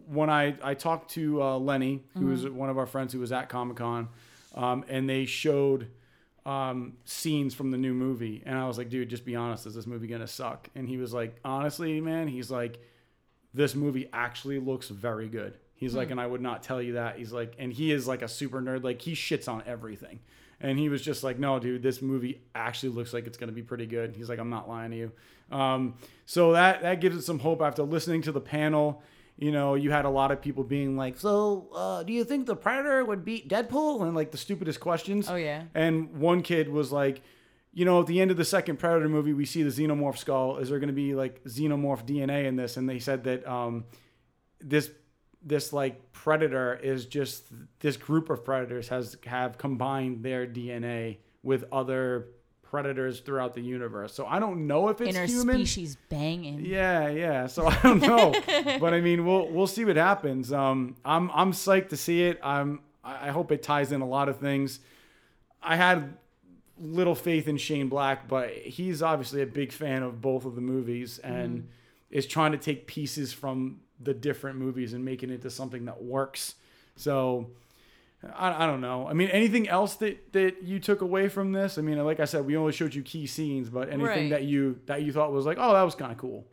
when 0.06 0.30
I 0.30 0.56
I 0.62 0.76
talked 0.76 1.10
to 1.14 1.42
uh, 1.42 1.58
Lenny, 1.58 2.04
who 2.14 2.28
was 2.28 2.48
one 2.48 2.70
of 2.70 2.78
our 2.78 2.86
friends 2.86 3.12
who 3.12 3.20
was 3.20 3.32
at 3.32 3.50
Comic 3.50 3.78
Con, 3.78 4.10
um, 4.56 4.86
and 4.88 5.10
they 5.10 5.26
showed 5.26 5.88
um, 6.46 6.94
scenes 7.06 7.54
from 7.54 7.72
the 7.72 7.78
new 7.78 7.94
movie, 7.94 8.42
and 8.46 8.58
I 8.58 8.68
was 8.68 8.78
like, 8.78 8.90
dude, 8.90 9.10
just 9.10 9.26
be 9.26 9.36
honest. 9.36 9.66
Is 9.66 9.76
this 9.76 9.88
movie 9.88 10.08
gonna 10.08 10.28
suck? 10.28 10.70
And 10.76 10.88
he 10.88 10.98
was 10.98 11.14
like, 11.14 11.38
honestly, 11.44 12.00
man, 12.02 12.28
he's 12.28 12.50
like, 12.50 12.80
this 13.54 13.76
movie 13.76 14.10
actually 14.14 14.60
looks 14.60 14.90
very 14.90 15.28
good. 15.28 15.58
He's 15.74 15.94
like, 15.94 16.10
and 16.10 16.20
I 16.20 16.26
would 16.26 16.42
not 16.42 16.64
tell 16.64 16.82
you 16.82 16.94
that. 16.94 17.18
He's 17.18 17.32
like, 17.32 17.54
and 17.60 17.72
he 17.72 17.92
is 17.92 18.08
like 18.08 18.24
a 18.24 18.28
super 18.28 18.62
nerd. 18.62 18.84
Like 18.84 19.00
he 19.02 19.14
shits 19.14 19.48
on 19.48 19.62
everything. 19.68 20.20
And 20.60 20.80
he 20.80 20.90
was 20.90 21.04
just 21.04 21.24
like, 21.24 21.38
no, 21.38 21.60
dude, 21.60 21.84
this 21.84 22.02
movie 22.02 22.42
actually 22.56 22.90
looks 22.90 23.14
like 23.14 23.28
it's 23.28 23.38
going 23.38 23.50
to 23.50 23.54
be 23.54 23.62
pretty 23.62 23.86
good. 23.86 24.16
He's 24.16 24.28
like, 24.28 24.40
I'm 24.40 24.50
not 24.50 24.68
lying 24.68 24.90
to 24.90 24.98
you. 24.98 25.12
Um, 25.52 25.94
so 26.26 26.54
that, 26.54 26.82
that 26.82 27.00
gives 27.00 27.16
us 27.16 27.28
some 27.28 27.38
hope 27.38 27.62
after 27.62 27.84
listening 27.84 28.24
to 28.24 28.32
the 28.32 28.42
panel. 28.42 29.04
You 29.38 29.52
know, 29.52 29.76
you 29.76 29.92
had 29.92 30.06
a 30.06 30.10
lot 30.10 30.32
of 30.32 30.42
people 30.42 30.64
being 30.64 30.98
like, 30.98 31.18
so 31.18 31.70
uh, 31.74 32.04
do 32.04 32.12
you 32.12 32.24
think 32.24 32.48
the 32.48 32.56
Predator 32.56 33.06
would 33.06 33.24
beat 33.24 33.48
Deadpool? 33.48 34.02
And 34.02 34.16
like 34.16 34.32
the 34.32 34.38
stupidest 34.38 34.80
questions. 34.80 35.30
Oh, 35.30 35.36
yeah. 35.36 35.64
And 35.76 36.18
one 36.18 36.42
kid 36.42 36.70
was 36.70 36.92
like, 36.92 37.22
you 37.72 37.86
know, 37.86 38.02
at 38.02 38.08
the 38.08 38.20
end 38.20 38.32
of 38.32 38.38
the 38.38 38.46
second 38.46 38.78
Predator 38.78 39.08
movie, 39.08 39.34
we 39.34 39.46
see 39.46 39.62
the 39.62 39.70
xenomorph 39.70 40.18
skull. 40.18 40.58
Is 40.58 40.70
there 40.70 40.80
going 40.80 40.88
to 40.88 40.94
be 40.94 41.14
like 41.14 41.44
xenomorph 41.44 42.06
DNA 42.08 42.46
in 42.46 42.56
this? 42.56 42.78
And 42.78 42.90
they 42.90 42.98
said 42.98 43.26
that 43.26 43.48
um, 43.48 43.86
this 44.60 44.90
this 45.44 45.72
like 45.72 46.12
predator 46.12 46.76
is 46.76 47.06
just 47.06 47.46
this 47.80 47.96
group 47.96 48.30
of 48.30 48.44
predators 48.44 48.90
has 48.90 49.18
have 49.26 49.58
combined 49.58 50.24
their 50.24 50.46
DNA 50.48 51.18
with 51.44 51.64
other 51.72 52.28
predators 52.70 53.20
throughout 53.20 53.54
the 53.54 53.62
universe. 53.62 54.14
So 54.14 54.26
I 54.26 54.40
don't 54.40 54.68
know 54.68 54.90
if 54.90 55.02
it's 55.02 55.18
human. 55.18 55.58
Interspecies 55.58 55.98
banging. 56.10 56.66
Yeah, 56.66 57.10
yeah. 57.10 57.48
So 57.48 57.68
I 57.68 57.80
don't 57.82 58.02
know, 58.02 58.34
but 58.80 58.94
I 58.94 59.02
mean, 59.02 59.26
we'll 59.26 59.48
we'll 59.50 59.68
see 59.68 59.86
what 59.86 59.96
happens. 59.96 60.52
Um, 60.52 60.96
I'm 61.06 61.32
I'm 61.34 61.52
psyched 61.52 61.90
to 61.90 61.98
see 61.98 62.24
it. 62.24 62.40
I'm 62.44 62.82
I 63.04 63.28
I 63.28 63.32
hope 63.32 63.52
it 63.52 63.64
ties 63.64 63.92
in 63.92 64.02
a 64.02 64.08
lot 64.08 64.30
of 64.30 64.38
things. 64.38 64.80
I 65.62 65.76
had 65.76 66.16
little 66.80 67.16
faith 67.16 67.48
in 67.48 67.58
Shane 67.58 67.90
Black, 67.90 68.28
but 68.28 68.52
he's 68.54 69.02
obviously 69.02 69.42
a 69.42 69.48
big 69.48 69.72
fan 69.72 70.04
of 70.04 70.22
both 70.22 70.46
of 70.46 70.56
the 70.56 70.62
movies 70.62 71.20
and 71.20 71.68
is 72.10 72.26
trying 72.26 72.52
to 72.52 72.58
take 72.58 72.88
pieces 72.88 73.34
from 73.34 73.82
the 74.00 74.14
different 74.14 74.60
movies 74.60 74.94
and 74.94 75.04
make 75.04 75.24
it 75.24 75.32
into 75.32 75.50
something 75.50 75.86
that 75.86 76.04
works. 76.04 76.56
So 76.96 77.50
I, 78.36 78.64
I 78.64 78.66
don't 78.66 78.82
know. 78.82 79.08
I 79.08 79.14
mean, 79.14 79.30
anything 79.30 79.70
else 79.70 79.96
that, 79.96 80.34
that 80.34 80.64
you 80.64 80.80
took 80.80 81.02
away 81.02 81.30
from 81.30 81.52
this? 81.52 81.78
I 81.78 81.82
mean, 81.82 82.04
like 82.04 82.20
I 82.20 82.26
said, 82.26 82.46
we 82.46 82.58
only 82.58 82.72
showed 82.74 82.94
you 82.96 83.04
key 83.04 83.28
scenes, 83.28 83.70
but 83.70 83.90
anything 83.90 84.04
Right. 84.06 84.30
that 84.32 84.44
you 84.44 84.80
that 84.88 85.04
you 85.04 85.14
thought 85.14 85.32
was 85.32 85.46
like, 85.46 85.58
oh, 85.60 85.74
that 85.74 85.84
was 85.84 85.94
kind 85.96 86.12
of 86.12 86.18
cool. 86.18 86.46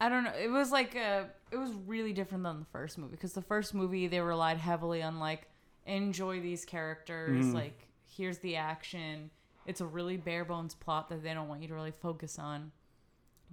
I 0.00 0.08
don't 0.08 0.24
know. 0.24 0.32
It 0.32 0.48
was 0.50 0.72
like 0.72 0.94
a, 0.96 1.28
it 1.50 1.58
was 1.58 1.70
really 1.86 2.12
different 2.12 2.42
than 2.44 2.58
the 2.60 2.66
first 2.72 2.98
movie 2.98 3.12
because 3.12 3.34
the 3.34 3.42
first 3.42 3.72
movie 3.74 4.06
they 4.08 4.20
relied 4.20 4.56
heavily 4.56 5.02
on 5.02 5.18
like 5.20 5.48
enjoy 5.86 6.40
these 6.40 6.64
characters, 6.64 7.44
Mm-hmm. 7.46 7.54
like 7.54 7.86
here's 8.16 8.38
the 8.38 8.56
action. 8.56 9.30
It's 9.66 9.80
a 9.80 9.86
really 9.86 10.16
bare 10.16 10.44
bones 10.44 10.74
plot 10.74 11.08
that 11.10 11.22
they 11.22 11.34
don't 11.34 11.46
want 11.48 11.62
you 11.62 11.68
to 11.68 11.74
really 11.74 11.92
focus 11.92 12.38
on. 12.38 12.72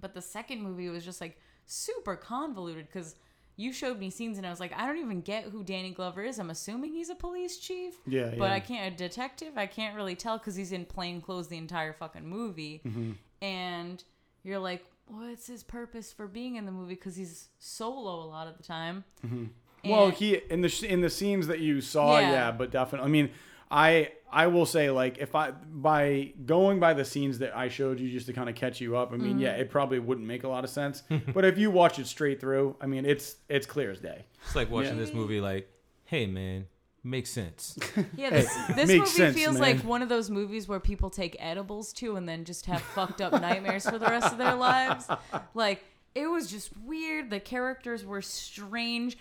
But 0.00 0.14
the 0.14 0.22
second 0.22 0.62
movie 0.62 0.88
was 0.88 1.04
just 1.04 1.20
like 1.20 1.38
super 1.66 2.16
convoluted 2.16 2.86
because 2.86 3.16
you 3.60 3.72
showed 3.74 3.98
me 3.98 4.08
scenes 4.08 4.38
and 4.38 4.46
I 4.46 4.50
was 4.50 4.58
like, 4.58 4.72
I 4.74 4.86
don't 4.86 4.96
even 4.96 5.20
get 5.20 5.44
who 5.44 5.62
Danny 5.62 5.90
Glover 5.90 6.22
is. 6.22 6.38
I'm 6.38 6.48
assuming 6.48 6.92
he's 6.94 7.10
a 7.10 7.14
police 7.14 7.58
chief. 7.58 7.94
Yeah, 8.06 8.30
But 8.38 8.46
yeah. 8.46 8.54
I 8.54 8.60
can't, 8.60 8.94
a 8.94 8.96
detective, 8.96 9.52
I 9.56 9.66
can't 9.66 9.94
really 9.94 10.14
tell 10.14 10.38
because 10.38 10.56
he's 10.56 10.72
in 10.72 10.86
plain 10.86 11.20
clothes 11.20 11.48
the 11.48 11.58
entire 11.58 11.92
fucking 11.92 12.26
movie. 12.26 12.80
Mm-hmm. 12.86 13.12
And 13.42 14.02
you're 14.42 14.58
like, 14.58 14.84
what's 15.06 15.46
his 15.46 15.62
purpose 15.62 16.10
for 16.10 16.26
being 16.26 16.56
in 16.56 16.64
the 16.64 16.72
movie? 16.72 16.94
Because 16.94 17.16
he's 17.16 17.50
solo 17.58 18.24
a 18.24 18.28
lot 18.28 18.48
of 18.48 18.56
the 18.56 18.62
time. 18.62 19.04
Mm-hmm. 19.26 19.44
Well, 19.84 20.10
he 20.10 20.36
in 20.50 20.60
the 20.60 20.86
in 20.86 21.00
the 21.00 21.08
scenes 21.08 21.46
that 21.46 21.60
you 21.60 21.80
saw, 21.80 22.18
yeah. 22.18 22.30
Yeah. 22.30 22.52
but 22.52 22.70
definitely. 22.70 23.08
I 23.08 23.10
mean, 23.10 23.30
I 23.70 24.10
I 24.32 24.46
will 24.48 24.66
say 24.66 24.90
like 24.90 25.18
if 25.18 25.34
I 25.34 25.50
by 25.50 26.32
going 26.46 26.80
by 26.80 26.94
the 26.94 27.04
scenes 27.04 27.38
that 27.38 27.56
I 27.56 27.68
showed 27.68 28.00
you 28.00 28.10
just 28.10 28.26
to 28.26 28.32
kind 28.32 28.48
of 28.48 28.54
catch 28.54 28.80
you 28.80 28.96
up. 28.96 29.12
I 29.12 29.16
mean, 29.16 29.38
yeah, 29.38 29.52
Mm-hmm. 29.52 29.60
it 29.62 29.70
probably 29.70 29.98
wouldn't 29.98 30.26
make 30.26 30.44
a 30.44 30.48
lot 30.48 30.64
of 30.64 30.70
sense. 30.70 31.02
but 31.34 31.44
if 31.44 31.58
you 31.58 31.70
watch 31.70 31.98
it 31.98 32.06
straight 32.06 32.40
through, 32.40 32.76
I 32.80 32.86
mean, 32.86 33.04
it's 33.06 33.36
it's 33.48 33.66
clear 33.66 33.90
as 33.90 34.00
day. 34.00 34.24
It's 34.44 34.56
like 34.56 34.70
watching 34.70 34.94
Yeah. 34.94 35.00
this 35.00 35.12
movie. 35.14 35.40
Like, 35.40 35.68
hey 36.04 36.26
man, 36.26 36.66
makes 37.04 37.30
sense. 37.30 37.78
Yeah, 38.16 38.30
this, 38.30 38.52
this 38.74 38.88
makes 38.88 38.98
movie 38.98 39.06
sense, 39.10 39.36
feels 39.36 39.58
man. 39.58 39.62
like 39.76 39.84
one 39.84 40.02
of 40.02 40.08
those 40.08 40.30
movies 40.30 40.66
where 40.68 40.80
people 40.80 41.10
take 41.10 41.36
edibles 41.38 41.92
too 41.92 42.16
and 42.16 42.28
then 42.28 42.44
just 42.44 42.66
have 42.66 42.80
fucked 42.82 43.20
up 43.20 43.32
nightmares 43.32 43.88
for 43.88 43.98
the 43.98 44.06
rest 44.06 44.32
of 44.32 44.38
their 44.38 44.54
lives. 44.54 45.06
Like, 45.54 45.84
it 46.14 46.26
was 46.26 46.50
just 46.50 46.70
weird. 46.84 47.30
The 47.30 47.40
characters 47.40 48.04
were 48.04 48.20
strange. 48.22 49.16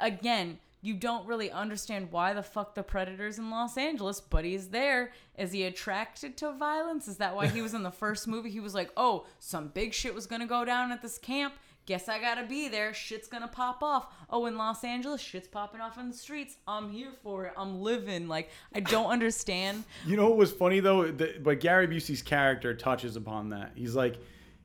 Again, 0.00 0.58
you 0.84 0.94
don't 0.94 1.26
really 1.26 1.50
understand 1.50 2.10
why 2.10 2.34
the 2.34 2.42
fuck 2.42 2.74
the 2.74 2.82
Predator's 2.82 3.38
in 3.38 3.50
Los 3.50 3.78
Angeles, 3.78 4.20
but 4.20 4.44
he's 4.44 4.68
there. 4.68 5.12
Is 5.38 5.52
he 5.52 5.62
attracted 5.62 6.36
to 6.38 6.52
violence? 6.52 7.06
Is 7.06 7.18
that 7.18 7.36
why 7.36 7.46
he 7.46 7.62
was 7.62 7.72
in 7.72 7.84
the 7.84 7.92
first 7.92 8.26
movie? 8.26 8.50
He 8.50 8.58
was 8.58 8.74
like, 8.74 8.90
oh, 8.96 9.24
some 9.38 9.68
big 9.68 9.94
shit 9.94 10.12
was 10.12 10.26
gonna 10.26 10.46
go 10.46 10.64
down 10.64 10.90
at 10.90 11.00
this 11.00 11.18
camp. 11.18 11.54
Guess 11.86 12.08
I 12.08 12.20
gotta 12.20 12.44
be 12.44 12.68
there. 12.68 12.92
Shit's 12.92 13.28
gonna 13.28 13.46
pop 13.46 13.82
off. 13.82 14.12
Oh, 14.28 14.46
in 14.46 14.56
Los 14.56 14.82
Angeles, 14.82 15.20
shit's 15.20 15.46
popping 15.46 15.80
off 15.80 15.98
in 15.98 16.10
the 16.10 16.16
streets. 16.16 16.56
I'm 16.66 16.90
here 16.90 17.12
for 17.22 17.46
it. 17.46 17.52
I'm 17.56 17.80
living. 17.80 18.26
Like, 18.26 18.50
I 18.74 18.80
don't 18.80 19.10
understand. 19.10 19.84
You 20.06 20.16
know 20.16 20.28
what 20.28 20.36
was 20.36 20.50
funny 20.50 20.80
though? 20.80 21.12
The, 21.12 21.38
but 21.40 21.60
Gary 21.60 21.86
Busey's 21.86 22.22
character 22.22 22.74
touches 22.74 23.14
upon 23.14 23.50
that. 23.50 23.72
He's 23.76 23.94
like, 23.94 24.16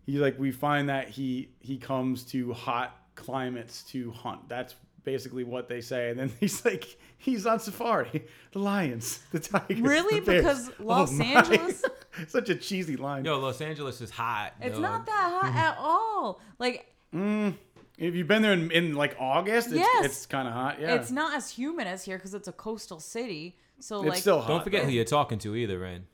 he's 0.07 0.19
like, 0.19 0.39
we 0.39 0.51
find 0.51 0.89
that 0.89 1.09
he 1.09 1.49
he 1.59 1.77
comes 1.77 2.23
to 2.25 2.53
hot 2.53 2.95
climates 3.13 3.83
to 3.83 4.11
hunt. 4.11 4.47
That's 4.49 4.73
basically 5.07 5.45
what 5.45 5.69
they 5.69 5.79
say. 5.79 6.09
And 6.09 6.19
then 6.19 6.31
he's 6.39 6.65
like, 6.65 6.99
he's 7.17 7.45
on 7.45 7.61
safari. 7.61 8.25
The 8.51 8.59
lions, 8.59 9.19
the 9.31 9.39
tigers. 9.39 9.79
Really? 9.79 10.19
the 10.19 10.25
bears. 10.25 10.43
Because 10.43 10.69
Oh 10.79 10.83
Los 10.83 11.11
my. 11.13 11.25
Angeles- 11.25 11.83
Such 12.27 12.49
a 12.49 12.55
cheesy 12.55 12.97
line. 12.97 13.23
Yo, 13.23 13.39
Los 13.39 13.61
Angeles 13.61 14.01
is 14.01 14.09
hot. 14.09 14.53
It's 14.59 14.75
yo. 14.75 14.81
not 14.81 15.05
that 15.05 15.13
hot 15.13 15.45
mm-hmm. 15.45 15.57
at 15.57 15.77
all. 15.79 16.41
Like, 16.59 16.93
mm, 17.13 17.53
If 17.97 18.15
you've 18.15 18.27
been 18.27 18.41
there 18.41 18.53
in, 18.53 18.69
in 18.71 18.95
like 18.95 19.15
August, 19.19 19.67
it's, 19.67 19.77
Yes. 19.77 20.05
it's 20.05 20.25
kind 20.25 20.47
of 20.47 20.53
hot. 20.53 20.81
Yeah, 20.81 20.95
it's 20.95 21.11
not 21.11 21.35
as 21.35 21.49
humid 21.51 21.87
as 21.87 22.03
here 22.03 22.17
because 22.17 22.33
it's 22.33 22.47
a 22.47 22.51
coastal 22.51 22.99
city. 22.99 23.55
So, 23.79 24.01
It's 24.01 24.09
like, 24.09 24.19
still 24.19 24.41
hot. 24.41 24.47
Don't 24.49 24.63
forget 24.63 24.81
though. 24.81 24.87
who 24.89 24.93
you're 24.93 25.05
talking 25.05 25.39
to 25.39 25.55
either, 25.55 25.79
Ren. 25.79 26.05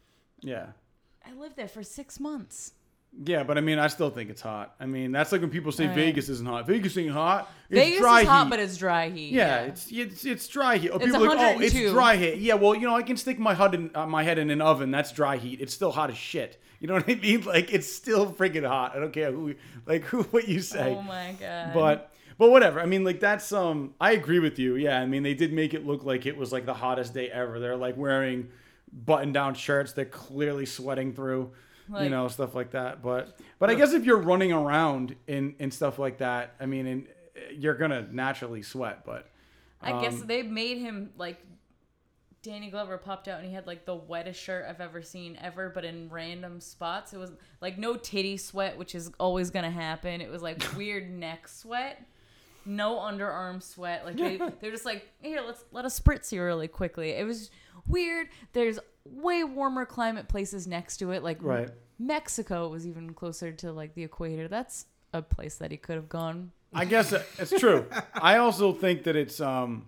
Yeah. 0.41 0.67
I 1.25 1.34
lived 1.34 1.56
there 1.56 1.69
for 1.69 1.84
six 1.84 2.19
months. 2.19 2.73
Yeah, 3.26 3.43
but 3.43 3.58
I 3.60 3.62
mean, 3.62 3.78
I 3.78 3.88
still 3.88 4.10
think 4.10 4.32
it's 4.32 4.41
hot. 4.41 4.73
I 4.80 4.88
mean, 4.88 5.12
that's 5.12 5.32
like 5.32 5.41
when 5.41 5.52
people 5.52 5.71
say 5.71 5.86
Right. 5.86 5.95
Vegas 5.95 6.30
isn't 6.30 6.47
hot. 6.47 6.65
Vegas 6.65 6.97
ain't 6.97 7.12
hot. 7.12 7.47
It's 7.69 7.80
Vegas 7.80 7.99
dry 7.99 8.21
is 8.21 8.28
hot, 8.28 8.45
heat. 8.45 8.49
but 8.49 8.60
it's 8.60 8.76
dry 8.78 9.10
heat. 9.10 9.32
Yeah, 9.34 9.62
it's 9.62 9.91
it's 9.91 10.26
it's 10.26 10.47
dry 10.47 10.78
heat. 10.78 10.89
Oh, 10.91 10.95
It's 10.95 11.06
people 11.06 11.23
are 11.26 11.28
like, 11.30 11.38
oh, 11.39 11.60
it's 11.62 11.73
102. 11.73 11.91
dry 11.91 12.15
heat. 12.15 12.38
Yeah, 12.39 12.56
well, 12.56 12.73
you 12.73 12.88
know, 12.88 12.95
I 12.95 13.04
can 13.04 13.15
stick 13.17 13.38
my 13.38 13.54
head 13.54 13.76
in 13.76 13.91
uh, 13.93 14.08
my 14.08 14.23
head 14.23 14.39
in 14.39 14.49
an 14.49 14.62
oven. 14.62 14.89
That's 14.89 15.12
dry 15.12 15.38
heat. 15.38 15.62
It's 15.62 15.73
still 15.73 15.91
hot 15.91 16.10
as 16.10 16.17
shit. 16.17 16.60
You 16.80 16.88
know 16.88 16.95
what 16.95 17.08
I 17.08 17.15
mean? 17.21 17.41
Like 17.43 17.71
it's 17.71 17.91
still 17.91 18.32
freaking 18.34 18.67
hot. 18.67 18.95
I 18.95 18.99
don't 18.99 19.13
care 19.13 19.32
who, 19.32 19.54
like 19.86 20.04
who, 20.06 20.23
what 20.23 20.47
you 20.47 20.60
say. 20.60 20.95
Oh 20.97 21.02
my 21.04 21.36
god. 21.39 21.73
But 21.76 22.12
but 22.39 22.49
whatever. 22.49 22.82
I 22.82 22.88
mean, 22.88 23.04
like 23.04 23.19
that's 23.19 23.54
um. 23.54 23.93
I 24.02 24.13
agree 24.13 24.39
with 24.39 24.58
you. 24.58 24.76
Yeah. 24.76 24.99
I 24.99 25.06
mean, 25.06 25.21
they 25.21 25.36
did 25.36 25.54
make 25.54 25.76
it 25.76 25.86
look 25.86 26.04
like 26.04 26.26
it 26.26 26.36
was 26.36 26.52
like 26.52 26.65
the 26.65 26.73
hottest 26.73 27.13
day 27.13 27.30
ever. 27.30 27.60
They're 27.60 27.78
like 27.78 27.95
wearing 27.95 28.49
button-down 28.91 29.54
shirts. 29.56 29.93
They're 29.93 30.06
clearly 30.06 30.65
sweating 30.65 31.13
through. 31.13 31.52
You 31.89 32.10
know 32.10 32.28
stuff 32.28 32.56
like 32.56 32.72
that. 32.72 33.02
But 33.02 33.39
but 33.60 33.69
I 33.69 33.76
guess 33.76 33.93
if 33.93 34.06
you're 34.06 34.22
running 34.22 34.52
around 34.52 35.15
in 35.28 35.56
and 35.60 35.74
stuff 35.74 36.00
like 36.00 36.17
that, 36.19 36.56
I 36.60 36.65
mean, 36.65 36.88
and 36.88 37.08
you're 37.54 37.76
gonna 37.76 38.08
naturally 38.12 38.62
sweat. 38.62 39.06
But 39.06 39.30
I 39.82 40.02
guess 40.02 40.22
um, 40.22 40.28
they 40.28 40.43
made 40.43 40.78
him 40.78 41.12
like 41.17 41.39
Danny 42.43 42.69
Glover 42.69 42.98
popped 42.98 43.30
out 43.30 43.39
and 43.39 43.48
he 43.48 43.54
had 43.54 43.65
like 43.65 43.86
the 43.86 43.96
wettest 43.96 44.39
shirt 44.39 44.65
I've 44.67 44.82
ever 44.82 45.02
seen 45.02 45.38
ever, 45.41 45.69
but 45.69 45.86
in 45.86 46.10
random 46.10 46.60
spots. 46.60 47.13
It 47.13 47.17
was 47.17 47.32
like 47.62 47.78
no 47.78 47.96
titty 47.96 48.38
sweat, 48.38 48.78
which 48.78 48.96
is 48.96 49.12
always 49.19 49.50
gonna 49.50 49.72
happen. 49.72 50.19
It 50.22 50.30
was 50.30 50.41
like 50.41 50.62
weird 50.78 51.10
neck 51.10 51.48
sweat, 51.48 52.06
no 52.65 52.95
underarm 52.97 53.62
sweat. 53.62 54.06
Like 54.06 54.17
they 54.17 54.38
they're 54.62 54.71
just 54.71 54.86
like 54.86 55.08
here, 55.21 55.41
let's 55.45 55.63
let 55.71 55.86
us 55.86 55.99
spritz 55.99 56.32
you 56.32 56.43
really 56.43 56.67
quickly. 56.67 57.12
It 57.12 57.26
was 57.26 57.49
weird. 57.88 58.28
There's 58.54 58.80
way 59.06 59.43
warmer 59.43 59.86
climate 59.86 60.28
places 60.28 60.67
next 60.67 60.97
to 60.97 61.12
it, 61.12 61.23
like 61.23 61.38
Right. 61.41 61.69
Mexico 61.99 62.69
was 62.69 62.88
even 62.88 63.13
closer 63.13 63.52
to 63.52 63.71
like 63.71 63.93
the 63.95 64.04
equator. 64.04 64.47
That's 64.47 64.86
a 65.13 65.21
place 65.21 65.56
that 65.56 65.71
he 65.71 65.78
could 65.78 65.95
have 65.95 66.10
gone. 66.10 66.52
I 66.73 66.86
guess 66.86 67.13
it's 67.38 67.52
true. 67.60 67.86
I 68.15 68.38
also 68.38 68.73
think 68.73 69.04
that 69.04 69.15
it's 69.15 69.39
um, 69.39 69.88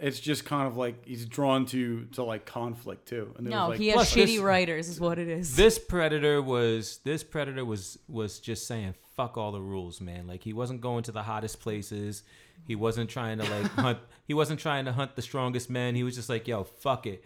it's 0.00 0.20
just 0.20 0.44
kind 0.44 0.66
of 0.68 0.76
like 0.76 1.04
he's 1.06 1.26
drawn 1.26 1.66
to 1.66 2.04
to 2.12 2.22
like 2.22 2.46
conflict 2.46 3.08
too. 3.08 3.34
And 3.36 3.46
there 3.46 3.50
No, 3.50 3.68
was 3.68 3.78
like, 3.78 3.80
he 3.80 3.88
has 3.88 4.10
shitty 4.10 4.26
this- 4.26 4.38
writers, 4.38 4.88
is 4.88 5.00
what 5.00 5.18
it 5.18 5.28
is. 5.28 5.56
this 5.56 5.78
predator 5.78 6.40
was 6.42 6.98
this 7.04 7.22
predator 7.24 7.64
was 7.64 7.98
was 8.08 8.38
just 8.40 8.66
saying 8.66 8.94
fuck 9.16 9.36
all 9.36 9.50
the 9.50 9.60
rules 9.60 10.00
man 10.00 10.28
like 10.28 10.44
he 10.44 10.52
wasn't 10.52 10.80
going 10.80 11.02
to 11.02 11.10
the 11.10 11.24
hottest 11.24 11.58
places 11.58 12.22
he 12.68 12.76
wasn't 12.76 13.10
trying 13.10 13.36
to 13.38 13.44
like 13.50 13.66
hunt 13.72 13.98
he 14.28 14.32
wasn't 14.32 14.60
trying 14.60 14.84
to 14.84 14.92
hunt 14.92 15.16
the 15.16 15.22
strongest 15.22 15.68
men 15.68 15.96
he 15.96 16.04
was 16.04 16.14
just 16.14 16.28
like 16.28 16.46
yo 16.46 16.62
fuck 16.62 17.04
it 17.04 17.24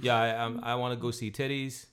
yeah 0.00 0.14
i 0.16 0.44
I'm, 0.44 0.62
i 0.62 0.76
want 0.76 0.94
to 0.94 1.00
go 1.00 1.10
see 1.10 1.32
titties 1.32 1.86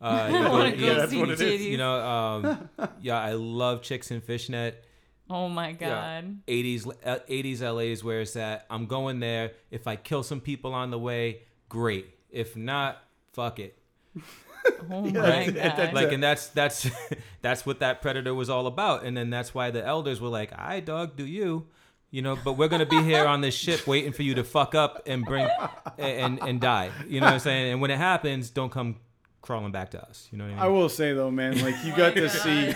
uh, 0.00 0.04
I 0.32 0.48
want 0.50 0.74
to 0.74 0.80
go 0.80 0.94
that's 0.94 1.10
see 1.12 1.20
what 1.20 1.28
it 1.28 1.38
is. 1.38 1.60
titties. 1.60 1.64
you 1.70 1.76
know 1.76 2.00
um, 2.00 2.68
yeah 3.02 3.20
i 3.20 3.34
love 3.34 3.82
chicks 3.82 4.10
in 4.10 4.22
fishnet 4.22 4.82
oh 5.30 5.48
my 5.48 5.68
yeah, 5.80 6.20
god. 6.20 6.38
80s 6.46 6.86
uh, 7.04 7.18
80s 7.28 7.60
la 7.62 7.78
is 7.78 8.02
where 8.04 8.20
it's 8.20 8.36
at. 8.36 8.66
I'm 8.70 8.86
going 8.86 9.20
there. 9.20 9.52
If 9.70 9.86
i 9.86 9.96
kill 9.96 10.22
some 10.22 10.40
people 10.40 10.74
on 10.74 10.90
the 10.90 10.98
way 10.98 11.42
great. 11.68 12.06
If 12.30 12.56
not 12.56 13.02
fuck 13.32 13.58
it. 13.58 13.78
Oh 14.88 15.00
my 15.02 15.10
that's- 15.50 15.76
god. 15.76 15.92
like 15.92 16.12
and 16.12 16.22
that's 16.22 16.46
that's 16.48 16.88
that's 17.42 17.66
what 17.66 17.80
that 17.80 18.00
predator 18.00 18.32
was 18.32 18.48
all 18.48 18.68
about. 18.68 19.04
And 19.04 19.16
then 19.16 19.28
that's 19.28 19.52
why 19.52 19.70
the 19.72 19.84
elders 19.84 20.20
were 20.20 20.28
like 20.28 20.52
i 20.56 20.78
dog 20.78 21.16
do 21.16 21.26
you. 21.26 21.66
You 22.12 22.22
know 22.22 22.36
but 22.44 22.52
we're 22.52 22.68
gonna 22.68 22.86
be 22.86 23.02
here 23.02 23.26
on 23.26 23.40
this 23.40 23.54
ship 23.56 23.86
waiting 23.88 24.12
for 24.12 24.22
you 24.22 24.34
to 24.36 24.44
fuck 24.44 24.76
up 24.76 25.02
and 25.06 25.24
bring 25.24 25.48
and 25.98 26.38
and 26.40 26.60
die. 26.60 26.90
You 27.08 27.18
know 27.20 27.26
what 27.26 27.32
i'm 27.34 27.40
saying? 27.40 27.72
And 27.72 27.80
when 27.80 27.90
it 27.90 27.98
happens 27.98 28.50
don't 28.50 28.70
come 28.70 28.96
crawling 29.42 29.72
back 29.72 29.90
to 29.90 30.02
us 30.02 30.28
you 30.32 30.38
know 30.38 30.48
what 30.48 30.58
i 30.58 30.64
I 30.64 30.68
will 30.68 30.88
say 30.88 31.12
though, 31.12 31.30
man, 31.30 31.60
like 31.60 31.74
you 31.84 31.94
got 31.94 32.14
to 32.22 32.28
see, 32.30 32.72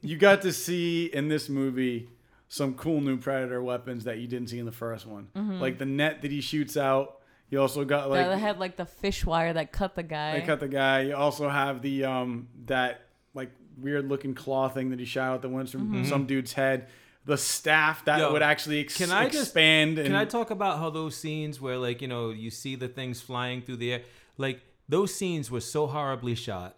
you 0.00 0.16
got 0.16 0.42
to 0.42 0.52
see 0.52 1.06
in 1.06 1.28
this 1.28 1.48
movie 1.48 2.08
some 2.48 2.74
cool 2.74 3.00
new 3.00 3.16
predator 3.16 3.62
weapons 3.62 4.04
that 4.04 4.18
you 4.18 4.26
didn't 4.28 4.48
see 4.48 4.58
in 4.60 4.64
the 4.66 4.72
first 4.72 5.06
one, 5.06 5.28
like 5.60 5.78
the 5.78 5.86
net 5.86 6.22
that 6.22 6.30
he 6.30 6.40
shoots 6.40 6.76
out. 6.76 7.18
You 7.50 7.60
also 7.60 7.84
got 7.84 8.08
like 8.10 8.26
that 8.26 8.38
had 8.38 8.58
like 8.58 8.76
the 8.76 8.86
fish 8.86 9.24
wire 9.26 9.52
that 9.52 9.70
cut 9.72 9.94
the 9.94 10.02
guy. 10.02 10.38
They 10.40 10.46
cut 10.46 10.60
the 10.60 10.68
guy. 10.68 11.02
You 11.02 11.16
also 11.16 11.48
have 11.48 11.82
the 11.82 12.04
um 12.04 12.48
that 12.66 13.02
like 13.34 13.50
weird 13.76 14.08
looking 14.08 14.34
claw 14.34 14.68
thing 14.68 14.90
that 14.90 14.98
he 15.00 15.04
shot 15.04 15.32
out 15.34 15.42
that 15.42 15.48
went 15.50 15.68
from 15.68 16.04
some 16.06 16.26
dude's 16.26 16.52
head. 16.52 16.88
The 17.26 17.36
staff 17.38 18.04
that 18.04 18.18
Yo, 18.20 18.32
would 18.32 18.42
actually 18.42 18.80
ex- 18.80 18.96
can 18.96 19.10
I 19.10 19.28
just- 19.28 19.44
expand. 19.44 19.98
and, 19.98 20.06
Can 20.08 20.14
I 20.16 20.24
talk 20.26 20.50
about 20.50 20.78
how 20.78 20.90
those 20.90 21.16
scenes 21.16 21.60
where 21.60 21.76
like 21.78 22.02
you 22.02 22.08
know 22.08 22.30
you 22.30 22.50
see 22.50 22.76
the 22.76 22.88
things 22.88 23.20
flying 23.20 23.62
through 23.62 23.76
the 23.76 23.92
air, 23.94 24.02
like 24.38 24.60
those 24.88 25.14
scenes 25.14 25.50
were 25.50 25.60
so 25.60 25.86
horribly 25.86 26.34
shot. 26.34 26.76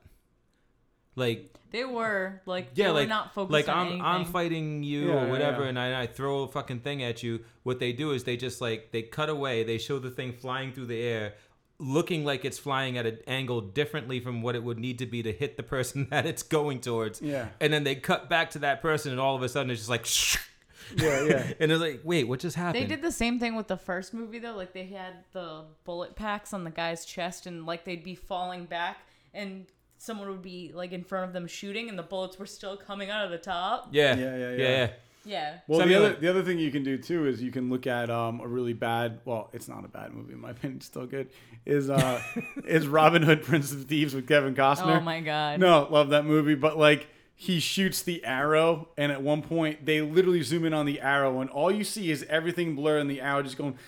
Like 1.14 1.52
they 1.70 1.84
were 1.84 2.40
like 2.46 2.68
yeah, 2.74 2.86
they 2.86 2.90
like 2.92 3.04
were 3.04 3.08
not 3.08 3.34
focused 3.34 3.52
like 3.52 3.68
on 3.68 3.76
I'm 3.78 3.86
anything. 3.86 4.02
I'm 4.02 4.24
fighting 4.26 4.82
you 4.82 5.08
Yeah, 5.08 5.24
or 5.24 5.28
whatever, 5.28 5.62
yeah. 5.62 5.68
and 5.70 5.78
I, 5.78 6.02
I 6.02 6.06
throw 6.06 6.42
a 6.42 6.48
fucking 6.48 6.80
thing 6.80 7.02
at 7.02 7.22
you. 7.22 7.40
What 7.62 7.80
they 7.80 7.92
do 7.92 8.12
is 8.12 8.24
they 8.24 8.36
just 8.36 8.60
like 8.60 8.92
they 8.92 9.02
cut 9.02 9.28
away. 9.28 9.64
They 9.64 9.78
show 9.78 9.98
the 9.98 10.10
thing 10.10 10.32
flying 10.32 10.72
through 10.72 10.86
the 10.86 11.00
air. 11.00 11.34
Looking 11.78 12.24
like 12.24 12.44
it's 12.46 12.58
flying 12.58 12.96
at 12.96 13.04
an 13.04 13.18
angle 13.26 13.60
differently 13.60 14.18
from 14.20 14.40
what 14.40 14.54
it 14.56 14.62
would 14.62 14.78
need 14.78 14.98
to 15.00 15.06
be 15.06 15.22
to 15.22 15.32
hit 15.32 15.56
the 15.58 15.62
person 15.62 16.06
that 16.10 16.24
it's 16.26 16.42
going 16.42 16.80
towards. 16.80 17.20
Yeah. 17.20 17.48
And 17.60 17.72
then 17.72 17.84
they 17.84 17.94
cut 17.96 18.30
back 18.30 18.50
to 18.52 18.58
that 18.60 18.80
person, 18.80 19.12
and 19.12 19.20
all 19.20 19.36
of 19.36 19.42
a 19.42 19.48
sudden 19.48 19.70
it's 19.70 19.80
just 19.80 19.90
like, 19.90 20.06
Yeah, 20.96 21.22
yeah. 21.28 21.52
and 21.60 21.70
they're 21.70 21.78
like, 21.78 22.00
wait, 22.04 22.24
what 22.28 22.40
just 22.40 22.56
happened? 22.56 22.84
They 22.84 22.86
did 22.88 23.02
the 23.02 23.12
same 23.12 23.38
thing 23.38 23.54
with 23.56 23.68
the 23.68 23.76
first 23.76 24.12
movie 24.14 24.38
though. 24.38 24.54
Like 24.56 24.72
they 24.72 24.84
had 24.86 25.24
the 25.32 25.64
bullet 25.84 26.14
packs 26.16 26.52
on 26.52 26.64
the 26.64 26.70
guy's 26.70 27.04
chest, 27.04 27.46
and 27.46 27.66
like 27.66 27.84
they'd 27.84 28.04
be 28.04 28.14
falling 28.14 28.66
back, 28.66 28.98
and 29.34 29.66
someone 29.98 30.28
would 30.28 30.42
be 30.42 30.72
like 30.74 30.92
in 30.92 31.02
front 31.02 31.26
of 31.26 31.32
them 31.32 31.46
shooting, 31.46 31.88
and 31.88 31.98
the 31.98 32.02
bullets 32.02 32.38
were 32.38 32.46
still 32.46 32.76
coming 32.76 33.10
out 33.10 33.24
of 33.24 33.30
the 33.30 33.38
top. 33.38 33.88
Yeah. 33.92 34.14
Yeah, 34.16 34.24
yeah, 34.24 34.36
yeah. 34.36 34.50
yeah. 34.50 34.68
yeah. 34.68 34.90
Yeah. 35.28 35.56
Well, 35.66 35.80
So, 35.80 35.84
I 35.84 35.88
the 35.88 35.92
mean, 35.92 35.98
other 35.98 36.08
like- 36.10 36.20
the 36.20 36.28
other 36.30 36.42
thing 36.44 36.58
you 36.60 36.70
can 36.70 36.84
do 36.84 36.96
too 36.98 37.26
is 37.26 37.42
you 37.42 37.50
can 37.50 37.68
look 37.68 37.88
at 37.88 38.10
um, 38.10 38.38
a 38.40 38.46
really 38.46 38.74
bad. 38.74 39.18
Well, 39.24 39.50
it's 39.52 39.66
not 39.66 39.84
a 39.84 39.88
bad 39.88 40.14
movie 40.14 40.34
in 40.34 40.40
my 40.40 40.50
opinion. 40.52 40.76
It's 40.76 40.86
still 40.86 41.06
good. 41.06 41.30
Is 41.64 41.90
uh 41.90 42.22
is 42.64 42.86
Robin 42.86 43.22
Hood 43.24 43.42
Prince 43.42 43.72
of 43.72 43.86
Thieves 43.86 44.14
with 44.14 44.28
Kevin 44.28 44.54
Costner? 44.54 44.98
Oh 44.98 45.00
my 45.00 45.20
god. 45.20 45.58
No, 45.58 45.88
love 45.90 46.10
that 46.10 46.24
movie, 46.26 46.54
but 46.54 46.78
like 46.78 47.08
he 47.38 47.60
shoots 47.60 48.00
the 48.00 48.24
arrow, 48.24 48.88
and 48.96 49.12
at 49.12 49.22
one 49.22 49.42
point 49.42 49.84
they 49.84 50.00
literally 50.00 50.42
zoom 50.42 50.64
in 50.64 50.72
on 50.72 50.86
the 50.86 51.02
arrow, 51.02 51.42
and 51.42 51.50
all 51.50 51.70
you 51.70 51.84
see 51.84 52.10
is 52.10 52.24
everything 52.30 52.74
blur, 52.74 52.98
and 52.98 53.10
the 53.10 53.20
arrow 53.20 53.42
just 53.42 53.58
going 53.58 53.78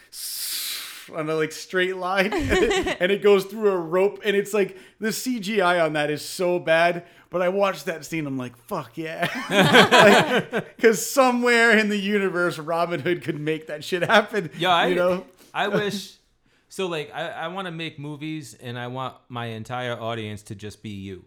on 1.18 1.30
a 1.30 1.34
like 1.34 1.50
straight 1.52 1.96
line, 1.96 2.26
and 2.26 2.34
it, 2.52 2.96
and 3.00 3.10
it 3.10 3.22
goes 3.22 3.46
through 3.46 3.70
a 3.70 3.76
rope, 3.76 4.20
and 4.22 4.36
it's 4.36 4.52
like 4.52 4.76
the 5.00 5.08
CGI 5.08 5.82
on 5.82 5.94
that 5.94 6.10
is 6.10 6.22
so 6.22 6.58
bad. 6.58 7.06
But 7.30 7.40
I 7.40 7.48
watched 7.48 7.86
that 7.86 8.04
scene, 8.04 8.26
I'm 8.26 8.38
like, 8.38 8.56
fuck 8.56 8.96
yeah, 8.96 9.26
because 10.76 11.04
somewhere 11.10 11.76
in 11.76 11.88
the 11.88 11.98
universe, 11.98 12.58
Robin 12.58 13.00
Hood 13.00 13.22
could 13.22 13.40
make 13.40 13.66
that 13.68 13.82
shit 13.82 14.02
happen. 14.02 14.50
Yeah, 14.58 14.70
I 14.70 14.86
you 14.88 14.94
know. 14.94 15.26
I 15.54 15.68
wish. 15.68 16.16
So 16.68 16.86
like, 16.86 17.10
I, 17.14 17.28
I 17.28 17.48
want 17.48 17.64
to 17.66 17.72
make 17.72 17.98
movies, 17.98 18.54
and 18.60 18.78
I 18.78 18.88
want 18.88 19.14
my 19.30 19.46
entire 19.46 19.98
audience 19.98 20.42
to 20.44 20.54
just 20.54 20.82
be 20.82 20.90
you. 20.90 21.24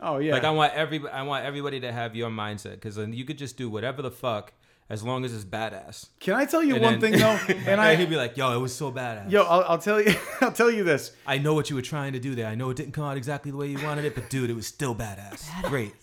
Oh 0.00 0.18
yeah, 0.18 0.32
Like 0.32 0.44
I 0.44 0.50
want 0.50 0.74
every 0.74 1.06
I 1.08 1.22
want 1.22 1.44
everybody 1.44 1.80
to 1.80 1.92
have 1.92 2.14
your 2.16 2.30
mindset 2.30 2.72
because 2.74 2.96
then 2.96 3.12
you 3.12 3.24
could 3.24 3.38
just 3.38 3.56
do 3.56 3.70
whatever 3.70 4.02
the 4.02 4.10
fuck 4.10 4.52
as 4.90 5.02
long 5.02 5.24
as 5.24 5.32
it's 5.32 5.46
badass. 5.46 6.08
Can 6.20 6.34
I 6.34 6.44
tell 6.44 6.62
you 6.62 6.74
And 6.74 6.84
one 6.84 6.98
then- 7.00 7.12
thing 7.12 7.20
though? 7.20 7.38
And 7.70 7.80
I, 7.80 7.94
he'd 7.96 8.10
be 8.10 8.16
like, 8.16 8.36
"Yo, 8.36 8.54
it 8.54 8.58
was 8.60 8.74
so 8.74 8.92
badass. 8.92 9.30
yo, 9.30 9.42
I'll, 9.42 9.62
I'll 9.66 9.78
tell 9.78 9.98
you, 9.98 10.14
I'll 10.42 10.52
tell 10.52 10.70
you 10.70 10.84
this. 10.84 11.12
I 11.26 11.38
know 11.38 11.54
what 11.54 11.70
you 11.70 11.76
were 11.76 11.80
trying 11.82 12.12
to 12.12 12.18
do 12.20 12.34
there. 12.34 12.46
I 12.48 12.54
know 12.54 12.68
it 12.68 12.76
didn't 12.76 12.92
come 12.92 13.04
out 13.04 13.16
exactly 13.16 13.50
the 13.50 13.56
way 13.56 13.68
you 13.68 13.82
wanted 13.82 14.04
it, 14.04 14.14
but 14.14 14.28
dude, 14.28 14.50
it 14.50 14.54
was 14.56 14.66
still 14.66 14.94
badass. 14.94 15.48
Great. 15.62 15.94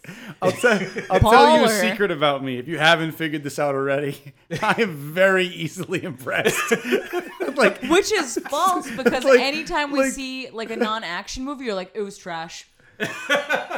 I'll, 0.41 0.51
tell 0.51 0.79
I'll 1.11 1.19
tell 1.19 1.57
you 1.59 1.65
a 1.65 1.69
secret 1.69 2.09
about 2.09 2.43
me. 2.43 2.57
If 2.57 2.67
you 2.67 2.79
haven't 2.79 3.11
figured 3.11 3.43
this 3.43 3.59
out 3.59 3.75
already, 3.75 4.33
I 4.63 4.81
am 4.81 4.95
very 4.95 5.45
easily 5.45 6.03
impressed. 6.03 6.73
like, 7.55 7.83
Which 7.83 8.11
is 8.11 8.39
false 8.49 8.89
because 8.89 9.23
Like- 9.23 9.41
anytime 9.41 9.91
we 9.91 9.99
like- 9.99 10.11
see 10.13 10.49
like 10.49 10.71
a 10.71 10.75
non-action 10.77 11.43
movie, 11.45 11.65
you're 11.65 11.75
like, 11.75 11.91
it 11.93 12.01
was 12.01 12.17
trash. 12.17 12.65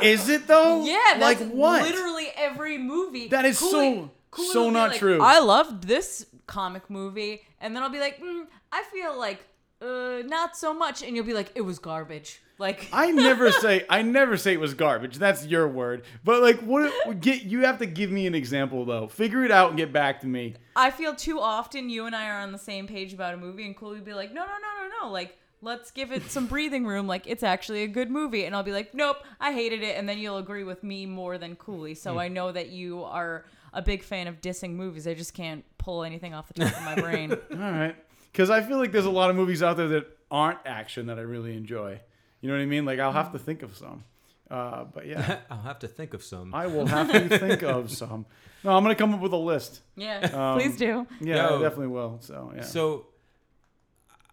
Is 0.01 0.29
it 0.29 0.47
though? 0.47 0.83
Yeah, 0.85 1.17
Like 1.19 1.39
what? 1.49 1.83
literally 1.83 2.27
every 2.35 2.77
movie. 2.77 3.27
That 3.27 3.45
is 3.45 3.57
so- 3.59 4.11
Cooley 4.31 4.47
so 4.49 4.69
not 4.71 4.89
like, 4.91 4.99
true. 4.99 5.21
I 5.21 5.39
loved 5.39 5.87
this 5.87 6.25
comic 6.47 6.89
movie, 6.89 7.41
and 7.61 7.75
then 7.75 7.83
I'll 7.83 7.89
be 7.91 7.99
like, 7.99 8.19
mm, 8.19 8.45
I 8.71 8.83
feel 8.91 9.15
like 9.17 9.45
uh, 9.79 10.23
not 10.25 10.57
so 10.57 10.73
much, 10.73 11.03
and 11.03 11.15
you'll 11.15 11.25
be 11.25 11.35
like, 11.35 11.51
it 11.53 11.61
was 11.61 11.77
garbage. 11.77 12.41
Like 12.57 12.87
I 12.93 13.11
never 13.11 13.51
say 13.63 13.85
I 13.89 14.01
never 14.01 14.35
say 14.37 14.53
it 14.53 14.59
was 14.59 14.73
garbage. 14.73 15.17
That's 15.17 15.45
your 15.45 15.67
word. 15.67 16.05
But 16.23 16.41
like, 16.41 16.59
what? 16.61 17.19
Get 17.21 17.43
you 17.43 17.61
have 17.61 17.77
to 17.79 17.85
give 17.85 18.09
me 18.09 18.25
an 18.25 18.33
example 18.33 18.85
though. 18.85 19.07
Figure 19.07 19.43
it 19.43 19.51
out 19.51 19.69
and 19.69 19.77
get 19.77 19.93
back 19.93 20.21
to 20.21 20.27
me. 20.27 20.55
I 20.75 20.89
feel 20.89 21.13
too 21.13 21.39
often 21.39 21.89
you 21.91 22.05
and 22.07 22.15
I 22.15 22.29
are 22.29 22.39
on 22.41 22.51
the 22.51 22.57
same 22.57 22.87
page 22.87 23.13
about 23.13 23.35
a 23.35 23.37
movie, 23.37 23.65
and 23.67 23.75
Cooley 23.75 23.99
will 23.99 24.05
be 24.05 24.13
like, 24.15 24.33
no, 24.33 24.41
no, 24.41 24.47
no, 24.51 24.87
no, 24.87 25.05
no, 25.07 25.11
like. 25.11 25.37
Let's 25.63 25.91
give 25.91 26.11
it 26.11 26.29
some 26.29 26.47
breathing 26.47 26.85
room. 26.85 27.07
Like 27.07 27.25
it's 27.25 27.41
actually 27.43 27.83
a 27.83 27.87
good 27.87 28.11
movie, 28.11 28.43
and 28.45 28.53
I'll 28.55 28.63
be 28.63 28.73
like, 28.73 28.93
"Nope, 28.93 29.17
I 29.39 29.53
hated 29.53 29.81
it," 29.81 29.97
and 29.97 30.07
then 30.09 30.17
you'll 30.17 30.37
agree 30.37 30.63
with 30.65 30.83
me 30.83 31.05
more 31.05 31.37
than 31.37 31.55
Cooley. 31.55 31.95
So 31.95 32.19
I 32.19 32.27
know 32.27 32.51
that 32.51 32.69
you 32.69 33.03
are 33.03 33.45
a 33.73 33.81
big 33.81 34.03
fan 34.03 34.27
of 34.27 34.41
dissing 34.41 34.75
movies. 34.75 35.07
I 35.07 35.13
just 35.13 35.33
can't 35.33 35.63
pull 35.77 36.03
anything 36.03 36.33
off 36.33 36.47
the 36.49 36.65
top 36.65 36.77
of 36.77 36.83
my 36.83 36.95
brain. 36.95 37.31
All 37.51 37.57
right. 37.57 37.95
Because 38.31 38.49
I 38.49 38.61
feel 38.61 38.77
like 38.77 38.91
there's 38.91 39.05
a 39.05 39.09
lot 39.11 39.29
of 39.29 39.35
movies 39.35 39.63
out 39.63 39.77
there 39.77 39.87
that 39.89 40.05
aren't 40.29 40.59
action 40.65 41.05
that 41.07 41.17
I 41.17 41.21
really 41.21 41.55
enjoy. 41.55 41.99
You 42.41 42.49
know 42.49 42.55
what 42.55 42.61
I 42.61 42.65
mean? 42.65 42.83
Like 42.85 42.99
I'll 42.99 43.11
have 43.13 43.31
to 43.31 43.39
think 43.39 43.63
of 43.63 43.75
some. 43.77 44.03
Uh, 44.51 44.83
but 44.83 45.07
yeah, 45.07 45.39
I'll 45.49 45.61
have 45.61 45.79
to 45.79 45.87
think 45.87 46.13
of 46.13 46.23
some. 46.23 46.53
I 46.53 46.67
will 46.67 46.85
have 46.85 47.11
to 47.11 47.37
think 47.39 47.63
of 47.63 47.89
some. 47.91 48.25
No, 48.65 48.71
I'm 48.77 48.81
gonna 48.81 48.95
come 48.95 49.13
up 49.13 49.19
with 49.19 49.33
a 49.33 49.37
list. 49.37 49.81
Yeah, 49.97 50.19
Um, 50.33 50.57
please 50.57 50.77
do. 50.77 51.05
Yeah, 51.19 51.49
Yo. 51.49 51.57
I 51.59 51.61
definitely 51.61 51.87
will. 51.87 52.19
So 52.21 52.53
yeah. 52.55 52.61
So, 52.61 53.07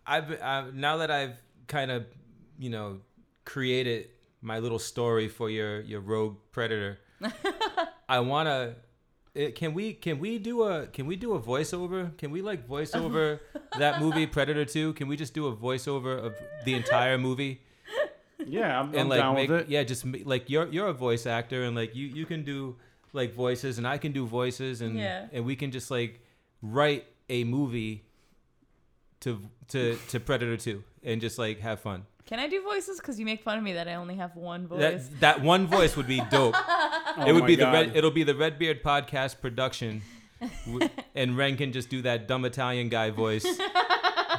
I've 0.07 0.31
I, 0.43 0.65
now 0.73 0.99
that 0.99 1.11
I've 1.11 1.37
kind 1.67 1.91
of 1.91 2.07
you 2.59 2.71
know 2.71 2.99
created 3.45 4.09
my 4.43 4.59
little 4.59 4.79
story 4.79 5.29
for 5.29 5.51
your 5.51 5.81
your 5.81 6.01
rogue 6.01 6.37
predator, 6.53 6.99
I 8.09 8.21
wanna. 8.21 8.77
It, 9.33 9.55
can 9.55 9.75
we 9.75 9.93
can 9.93 10.19
we 10.19 10.39
do 10.39 10.65
a 10.65 10.89
can 10.89 11.07
we 11.07 11.15
do 11.15 11.35
a 11.35 11.41
voiceover? 11.41 12.17
Can 12.19 12.33
we 12.33 12.43
like 12.43 12.67
voiceover 12.67 13.39
that 13.79 14.01
movie 14.01 14.27
Predator 14.27 14.65
Two? 14.65 14.93
Can 14.95 15.07
we 15.07 15.17
just 15.17 15.35
do 15.35 15.47
a 15.47 15.55
voiceover 15.55 16.19
of 16.19 16.35
the 16.65 16.75
entire 16.75 17.17
movie 17.17 17.61
yeah, 18.47 18.81
I'm, 18.81 18.95
I'm 18.97 19.09
like 19.09 19.21
down 19.21 19.35
make 19.35 19.51
with 19.51 19.61
it. 19.63 19.69
yeah 19.69 19.83
just 19.85 20.05
like 20.25 20.49
you're 20.49 20.67
you're 20.69 20.89
a 20.89 20.95
voice 20.95 21.27
actor 21.27 21.63
and 21.65 21.77
like 21.77 21.95
you 21.95 22.07
you 22.07 22.25
can 22.27 22.43
do 22.43 22.75
like 23.13 23.35
voices 23.35 23.77
and 23.79 23.87
I 23.87 23.99
can 23.99 24.13
do 24.13 24.27
voices 24.27 24.81
and 24.81 24.97
Yeah. 24.99 25.27
and 25.33 25.45
we 25.45 25.57
can 25.57 25.71
just 25.71 25.91
like 25.91 26.21
write 26.63 27.05
a 27.29 27.45
movie 27.45 28.07
to 29.21 29.41
to 29.69 29.97
to 30.09 30.21
Predator 30.21 30.57
Two 30.57 30.83
and 31.03 31.21
just 31.21 31.39
like 31.39 31.61
have 31.61 31.81
fun. 31.81 32.05
Can 32.27 32.39
I 32.39 32.49
do 32.49 32.63
voices? 32.63 33.01
Because 33.01 33.19
you 33.19 33.27
make 33.27 33.43
fun 33.43 33.59
of 33.59 33.65
me 33.65 33.73
that 33.73 33.89
I 33.89 33.95
only 33.95 34.15
have 34.17 34.37
one 34.37 34.67
voice. 34.67 34.79
That 34.79 35.21
that 35.21 35.43
one 35.43 35.67
voice 35.67 35.97
would 35.97 36.07
be 36.07 36.23
dope. 36.31 36.55
Oh 36.57 37.25
it 37.27 37.33
would 37.33 37.43
my 37.43 37.47
be 37.47 37.57
the 37.57 37.67
red. 37.67 37.97
It'll 37.97 38.11
be 38.11 38.23
the 38.23 38.35
Redbeard 38.37 38.83
podcast 38.83 39.41
production, 39.41 40.03
and 41.15 41.37
Ren 41.37 41.57
can 41.57 41.73
just 41.73 41.89
do 41.89 42.03
that 42.03 42.29
dumb 42.29 42.45
Italian 42.45 42.89
guy 42.89 43.11
voice 43.11 43.47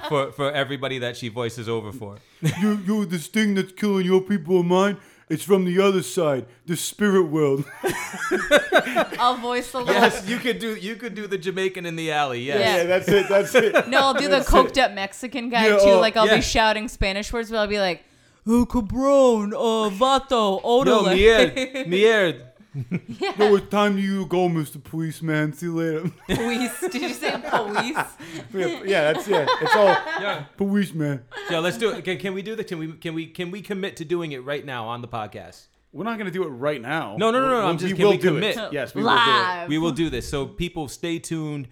for 0.08 0.32
for 0.32 0.52
everybody 0.52 1.00
that 1.00 1.18
she 1.18 1.28
voices 1.28 1.68
over 1.68 1.92
for. 1.92 2.18
yo, 2.62 2.74
yo, 2.86 3.04
this 3.06 3.28
thing 3.28 3.56
that's 3.56 3.74
killing 3.74 4.06
your 4.06 4.22
people 4.22 4.62
of 4.62 4.66
mine, 4.66 4.98
It's 5.32 5.44
from 5.44 5.64
the 5.64 5.80
other 5.80 6.04
side, 6.04 6.46
the 6.66 6.76
spirit 6.76 7.24
world. 7.24 7.64
I'll 9.18 9.38
voice 9.38 9.72
the 9.72 9.80
little. 9.80 9.94
Yes, 9.94 10.28
you 10.28 10.38
could 10.38 10.60
do 10.60 10.76
you 10.76 10.96
could 10.98 11.16
do 11.16 11.26
the 11.26 11.38
Jamaican 11.38 11.86
in 11.86 11.96
the 11.96 12.12
alley. 12.12 12.42
Yes. 12.42 12.60
Yeah. 12.60 12.76
yeah, 12.78 12.84
that's 12.84 13.08
it. 13.08 13.30
That's 13.30 13.56
it. 13.56 13.88
No, 13.88 14.00
I'll 14.00 14.14
do 14.14 14.28
the 14.28 14.40
coked 14.40 14.78
up 14.78 14.92
Mexican 14.94 15.50
guy 15.50 15.68
Yeah, 15.68 15.78
too. 15.78 15.84
oh, 15.92 16.00
like 16.02 16.18
I'll 16.18 16.28
yeah. 16.28 16.36
be 16.36 16.42
shouting 16.42 16.90
Spanish 16.90 17.32
words, 17.32 17.50
but 17.50 17.58
I'll 17.60 17.68
be 17.68 17.80
like, 17.80 18.04
"Oh, 18.46 18.66
cabron, 18.66 19.54
uh, 19.54 19.90
vato, 19.90 20.62
No, 20.62 21.04
odole." 21.04 21.16
Mier, 21.16 21.86
Mier. 21.88 22.51
No, 23.38 23.56
it's 23.56 23.70
time 23.70 23.98
you 23.98 24.26
go, 24.26 24.48
Mr. 24.48 24.82
Policeman. 24.82 25.54
See 25.54 25.66
you 25.66 25.76
later. 25.76 26.12
Police. 26.28 26.80
Did 26.80 27.02
you 27.02 27.10
say 27.14 27.32
police? 27.50 27.98
yeah, 28.54 28.82
yeah, 28.86 29.12
that's 29.14 29.28
it. 29.28 29.50
It's 29.62 29.76
all 29.76 29.88
Yeah. 29.88 30.46
policeman. 30.58 31.24
Yeah, 31.50 31.60
let's 31.60 31.78
do 31.78 31.90
it. 31.92 32.04
Can, 32.06 32.18
can 32.18 32.34
we 32.34 32.42
do 32.42 32.56
that? 32.56 32.68
Can 32.68 32.80
we 32.80 32.94
can 32.94 33.14
we 33.14 33.28
can 33.28 33.52
we 33.52 33.62
commit 33.62 33.98
to 33.98 34.06
doing 34.06 34.32
it 34.32 34.44
right 34.46 34.66
now 34.66 34.88
on 34.88 35.02
the 35.02 35.08
podcast? 35.08 35.68
We're 35.92 36.06
not 36.06 36.18
gonna 36.18 36.32
do 36.32 36.44
it 36.44 36.48
right 36.50 36.82
now. 36.82 37.18
No, 37.18 37.32
no, 37.32 37.42
no, 37.42 37.50
no, 37.50 37.58
We'll- 37.58 37.68
I'm 37.68 37.78
just- 37.78 37.92
we 37.92 37.98
can 37.98 38.06
will 38.06 38.12
we 38.12 38.18
do 38.18 38.28
commit? 38.36 38.56
it. 38.58 38.72
Yes, 38.74 38.96
we 38.96 39.04
will 39.04 39.10
do 39.16 39.32
it. 39.32 39.70
We 39.70 39.78
will 39.78 39.92
do 39.92 40.10
this. 40.10 40.30
So 40.30 40.46
people 40.48 40.88
stay 40.88 41.20
tuned. 41.20 41.68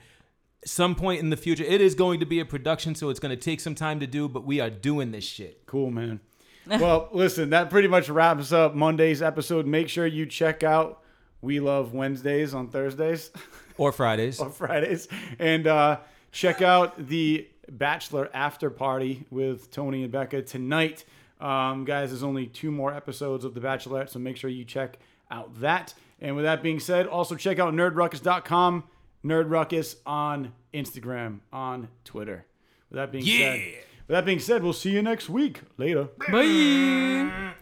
Some 0.65 0.93
point 0.95 1.21
in 1.21 1.29
the 1.29 1.37
future, 1.37 1.63
it 1.63 1.79
is 1.79 1.95
going 1.95 2.19
to 2.19 2.25
be 2.25 2.41
a 2.41 2.45
production, 2.45 2.93
so 2.93 3.09
it's 3.09 3.19
going 3.21 3.29
to 3.33 3.41
take 3.41 3.61
some 3.61 3.75
time 3.75 4.01
to 4.01 4.07
do, 4.07 4.27
but 4.27 4.43
we 4.45 4.59
are 4.59 4.69
doing 4.69 5.11
this 5.11 5.23
shit. 5.23 5.65
Cool, 5.65 5.89
man. 5.89 6.19
well, 6.79 7.09
listen, 7.11 7.49
that 7.51 7.69
pretty 7.69 7.87
much 7.87 8.09
wraps 8.09 8.51
up 8.51 8.75
Monday's 8.75 9.21
episode. 9.21 9.65
Make 9.65 9.89
sure 9.89 10.05
you 10.05 10.25
check 10.25 10.63
out 10.63 11.01
We 11.41 11.59
Love 11.59 11.93
Wednesdays 11.93 12.53
on 12.53 12.69
Thursdays 12.69 13.31
Or 13.77 13.91
Fridays. 13.91 14.39
or 14.39 14.49
Fridays, 14.49 15.07
and 15.39 15.65
uh, 15.65 15.99
check 16.31 16.61
out 16.61 17.07
the 17.07 17.47
Bachelor 17.71 18.29
After 18.33 18.69
Party 18.69 19.25
with 19.29 19.71
Tony 19.71 20.03
and 20.03 20.11
Becca 20.11 20.41
tonight. 20.41 21.05
Um, 21.39 21.85
guys, 21.85 22.09
there's 22.09 22.23
only 22.23 22.47
two 22.47 22.71
more 22.71 22.93
episodes 22.93 23.45
of 23.45 23.53
The 23.53 23.61
Bachelorette, 23.61 24.09
so 24.09 24.19
make 24.19 24.35
sure 24.35 24.49
you 24.49 24.65
check 24.65 24.97
out 25.31 25.61
that. 25.61 25.93
And 26.19 26.35
with 26.35 26.43
that 26.43 26.61
being 26.61 26.81
said, 26.81 27.07
also 27.07 27.35
check 27.35 27.59
out 27.59 27.73
nerdruckus.com, 27.73 28.83
nerdruckus 29.23 29.95
on 30.05 30.51
Instagram, 30.73 31.39
on 31.53 31.87
Twitter. 32.03 32.45
With 32.89 32.97
that 32.97 33.11
being 33.13 33.23
said, 33.25 33.83
that 34.09 34.25
being 34.25 34.39
said, 34.39 34.63
we'll 34.63 34.73
see 34.73 34.91
you 34.91 35.01
next 35.01 35.29
week. 35.29 35.61
Later. 35.77 36.09
Bye. 36.31 37.53